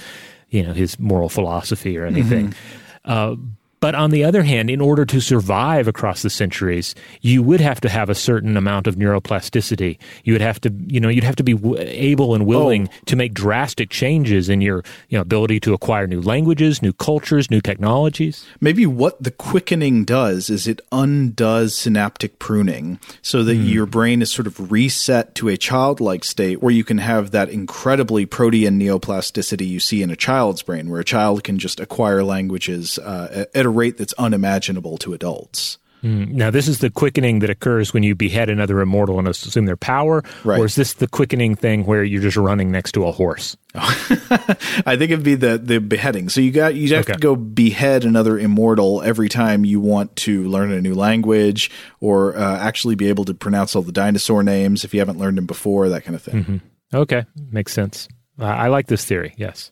you 0.49 0.63
know, 0.63 0.73
his 0.73 0.97
moral 0.97 1.29
philosophy 1.29 1.97
or 1.97 2.05
anything. 2.05 2.49
Mm-hmm. 2.49 3.11
Uh, 3.11 3.35
but 3.83 3.95
on 3.95 4.11
the 4.11 4.23
other 4.23 4.43
hand, 4.43 4.69
in 4.69 4.79
order 4.79 5.03
to 5.03 5.19
survive 5.19 5.89
across 5.89 6.21
the 6.21 6.29
centuries, 6.29 6.95
you 7.19 7.43
would 7.43 7.59
have 7.59 7.81
to 7.81 7.89
have 7.89 8.09
a 8.09 8.15
certain 8.15 8.55
amount 8.55 8.87
of 8.87 8.95
neuroplasticity. 8.95 9.97
You 10.23 10.31
would 10.31 10.41
have 10.41 10.61
to, 10.61 10.73
you 10.87 11.01
know, 11.01 11.09
you'd 11.09 11.25
have 11.25 11.35
to 11.35 11.43
be 11.43 11.51
w- 11.51 11.75
able 11.77 12.33
and 12.33 12.45
willing 12.45 12.87
oh. 12.87 12.95
to 13.07 13.17
make 13.17 13.33
drastic 13.33 13.89
changes 13.89 14.47
in 14.47 14.61
your 14.61 14.85
you 15.09 15.17
know, 15.17 15.21
ability 15.21 15.59
to 15.59 15.73
acquire 15.73 16.07
new 16.07 16.21
languages, 16.21 16.81
new 16.81 16.93
cultures, 16.93 17.51
new 17.51 17.59
technologies. 17.59 18.45
Maybe 18.61 18.85
what 18.85 19.21
the 19.21 19.31
quickening 19.31 20.05
does 20.05 20.49
is 20.49 20.65
it 20.65 20.79
undoes 20.93 21.75
synaptic 21.75 22.39
pruning 22.39 23.01
so 23.21 23.43
that 23.43 23.57
mm. 23.57 23.69
your 23.69 23.85
brain 23.85 24.21
is 24.21 24.31
sort 24.31 24.47
of 24.47 24.71
reset 24.71 25.35
to 25.35 25.49
a 25.49 25.57
childlike 25.57 26.23
state 26.23 26.63
where 26.63 26.71
you 26.71 26.85
can 26.85 26.99
have 26.99 27.31
that 27.31 27.49
incredibly 27.49 28.25
protean 28.25 28.79
neuroplasticity 28.79 29.67
you 29.67 29.81
see 29.81 30.01
in 30.01 30.09
a 30.09 30.15
child's 30.15 30.63
brain, 30.63 30.89
where 30.89 31.01
a 31.01 31.03
child 31.03 31.43
can 31.43 31.59
just 31.59 31.81
acquire 31.81 32.23
languages 32.23 32.97
uh, 32.97 33.43
at 33.53 33.65
a 33.65 33.72
rate 33.73 33.97
that's 33.97 34.13
unimaginable 34.13 34.97
to 34.99 35.13
adults. 35.13 35.77
Mm. 36.03 36.33
Now, 36.33 36.51
this 36.51 36.67
is 36.67 36.79
the 36.79 36.89
quickening 36.89 37.39
that 37.39 37.49
occurs 37.49 37.93
when 37.93 38.03
you 38.03 38.13
behead 38.13 38.49
another 38.49 38.81
immortal 38.81 39.19
and 39.19 39.27
assume 39.27 39.65
their 39.65 39.77
power, 39.77 40.21
right. 40.43 40.59
or 40.59 40.65
is 40.65 40.75
this 40.75 40.93
the 40.93 41.07
quickening 41.07 41.55
thing 41.55 41.85
where 41.85 42.03
you're 42.03 42.21
just 42.21 42.35
running 42.35 42.71
next 42.71 42.91
to 42.93 43.07
a 43.07 43.11
horse? 43.11 43.55
I 43.75 44.97
think 44.97 45.11
it'd 45.11 45.23
be 45.23 45.35
the 45.35 45.57
the 45.57 45.79
beheading. 45.79 46.27
So 46.27 46.41
you 46.41 46.51
got 46.51 46.75
you 46.75 46.93
have 46.95 47.05
okay. 47.05 47.13
to 47.13 47.19
go 47.19 47.37
behead 47.37 48.03
another 48.03 48.37
immortal 48.37 49.01
every 49.01 49.29
time 49.29 49.63
you 49.63 49.79
want 49.79 50.13
to 50.17 50.43
learn 50.43 50.73
a 50.73 50.81
new 50.81 50.93
language 50.93 51.71
or 52.01 52.35
uh, 52.35 52.59
actually 52.59 52.95
be 52.95 53.07
able 53.07 53.23
to 53.25 53.33
pronounce 53.33 53.73
all 53.73 53.81
the 53.81 53.93
dinosaur 53.93 54.43
names 54.43 54.83
if 54.83 54.93
you 54.93 54.99
haven't 54.99 55.19
learned 55.19 55.37
them 55.37 55.45
before, 55.45 55.87
that 55.87 56.03
kind 56.03 56.15
of 56.15 56.21
thing. 56.21 56.43
Mm-hmm. 56.43 56.97
Okay, 56.97 57.25
makes 57.49 57.71
sense. 57.71 58.09
Uh, 58.37 58.45
I 58.45 58.67
like 58.67 58.87
this 58.87 59.05
theory. 59.05 59.33
Yes. 59.37 59.71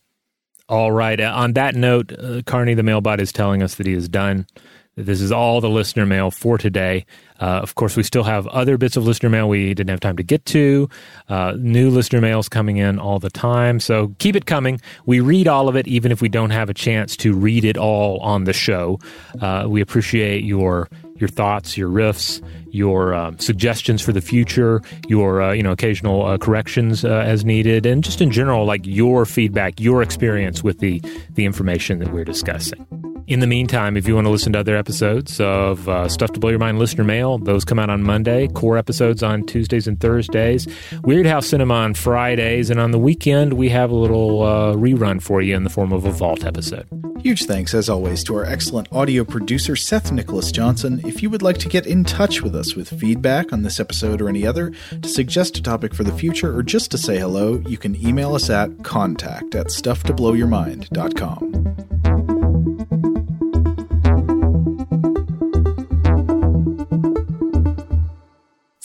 All 0.72 0.94
right. 0.94 1.20
Uh, 1.20 1.34
on 1.36 1.52
that 1.54 1.76
note, 1.76 2.14
uh, 2.18 2.44
Carney 2.46 2.76
the 2.76 2.82
mailbot 2.82 3.20
is 3.20 3.34
telling 3.34 3.62
us 3.62 3.76
that 3.76 3.86
he 3.86 3.92
is 3.92 4.08
done. 4.08 4.48
This 4.96 5.20
is 5.20 5.30
all 5.30 5.60
the 5.60 5.70
listener 5.70 6.06
mail 6.06 6.32
for 6.32 6.58
today. 6.58 7.06
Uh, 7.42 7.60
of 7.62 7.76
course, 7.76 7.98
we 7.98 8.04
still 8.04 8.24
have 8.24 8.48
other 8.48 8.78
bits 8.78 8.96
of 8.96 9.06
listener 9.06 9.30
mail 9.30 9.50
we 9.50 9.74
didn't 9.74 9.90
have 9.90 10.00
time 10.00 10.16
to 10.16 10.24
get 10.24 10.46
to. 10.46 10.88
Uh, 11.28 11.56
new 11.58 11.90
listener 11.90 12.22
mails 12.22 12.48
coming 12.48 12.78
in 12.78 13.00
all 13.00 13.20
the 13.20 13.30
time. 13.30 13.82
So 13.82 14.16
keep 14.20 14.34
it 14.34 14.46
coming. 14.46 14.80
We 15.06 15.20
read 15.20 15.46
all 15.46 15.68
of 15.68 15.76
it, 15.76 15.90
even 15.90 16.10
if 16.10 16.22
we 16.22 16.30
don't 16.30 16.52
have 16.52 16.70
a 16.70 16.74
chance 16.74 17.18
to 17.18 17.34
read 17.34 17.66
it 17.66 17.76
all 17.78 18.20
on 18.20 18.46
the 18.46 18.54
show. 18.54 18.98
Uh, 19.42 19.66
we 19.68 19.82
appreciate 19.82 20.46
your 20.46 20.90
your 21.22 21.30
thoughts, 21.30 21.78
your 21.78 21.90
riffs, 21.90 22.42
your 22.72 23.14
uh, 23.14 23.32
suggestions 23.38 24.02
for 24.02 24.12
the 24.12 24.22
future, 24.22 24.82
your 25.08 25.42
uh, 25.42 25.54
you 25.54 25.64
know 25.64 25.72
occasional 25.72 26.26
uh, 26.26 26.38
corrections 26.38 27.06
uh, 27.06 27.10
as 27.10 27.46
needed, 27.46 27.86
and 27.86 28.04
just 28.04 28.22
in 28.22 28.32
general, 28.32 28.66
like 28.66 28.86
your 28.86 29.26
feedback, 29.26 29.80
your 29.80 30.02
experience 30.02 30.64
with 30.64 30.80
the 30.80 31.02
the 31.36 31.46
information 31.46 32.00
that 32.00 32.12
we're 32.12 32.26
discussing. 32.26 33.01
In 33.32 33.39
the 33.39 33.48
meantime, 33.48 33.96
if 33.96 34.10
you 34.10 34.15
want 34.15 34.26
to 34.26 34.30
listen 34.30 34.52
to 34.52 34.60
other 34.60 34.76
episodes 34.76 35.39
of 35.39 35.88
uh, 35.88 36.10
Stuff 36.10 36.34
to 36.34 36.39
Blow 36.41 36.50
Your 36.50 36.60
Mind 36.60 36.80
listener 36.80 37.06
mail, 37.06 37.38
those 37.38 37.63
come 37.63 37.80
out 37.80 37.89
on 37.89 38.04
Monday, 38.04 38.50
core 38.50 38.78
episodes 38.78 39.24
on 39.24 39.46
Tuesdays 39.46 39.88
and 39.88 39.98
Thursdays, 40.02 40.67
Weird 41.04 41.26
House 41.26 41.48
Cinema 41.48 41.76
on 41.76 41.94
Fridays, 41.94 42.70
and 42.70 42.78
on 42.78 42.91
the 42.91 43.00
weekend, 43.00 43.54
we 43.54 43.70
have 43.70 43.89
a 43.89 43.96
little 43.96 44.44
uh, 44.44 44.74
rerun 44.74 45.22
for 45.22 45.41
you 45.41 45.56
in 45.56 45.63
the 45.63 45.70
form 45.70 45.94
of 45.94 46.04
a 46.04 46.12
Vault 46.12 46.44
episode. 46.44 46.86
Huge 47.22 47.46
thanks, 47.46 47.74
as 47.74 47.88
always, 47.88 48.22
to 48.26 48.36
our 48.36 48.44
excellent 48.44 48.91
audio 48.91 49.24
producer, 49.24 49.78
Seth 49.78 50.12
Nicholas 50.12 50.52
Johnson. 50.52 51.00
If 51.06 51.24
you 51.24 51.30
would 51.30 51.41
like 51.41 51.60
to 51.60 51.70
get 51.70 51.88
in 51.88 52.04
touch 52.04 52.41
with 52.41 52.54
us 52.54 52.76
with 52.76 52.89
feedback 52.89 53.54
on 53.54 53.62
this 53.62 53.80
episode 53.80 54.22
or 54.22 54.28
any 54.28 54.46
other, 54.46 54.74
to 55.02 55.08
suggest 55.08 55.58
a 55.58 55.62
topic 55.62 55.96
for 55.96 56.04
the 56.04 56.12
future, 56.12 56.54
or 56.54 56.63
just 56.63 56.91
to 56.91 56.98
say 56.98 57.17
hello, 57.17 57.63
you 57.65 57.78
can 57.78 57.96
email 58.06 58.36
us 58.36 58.50
at 58.50 58.84
contact 58.84 59.56
at 59.56 59.67
stufftoblowyourmind.com. 59.67 62.31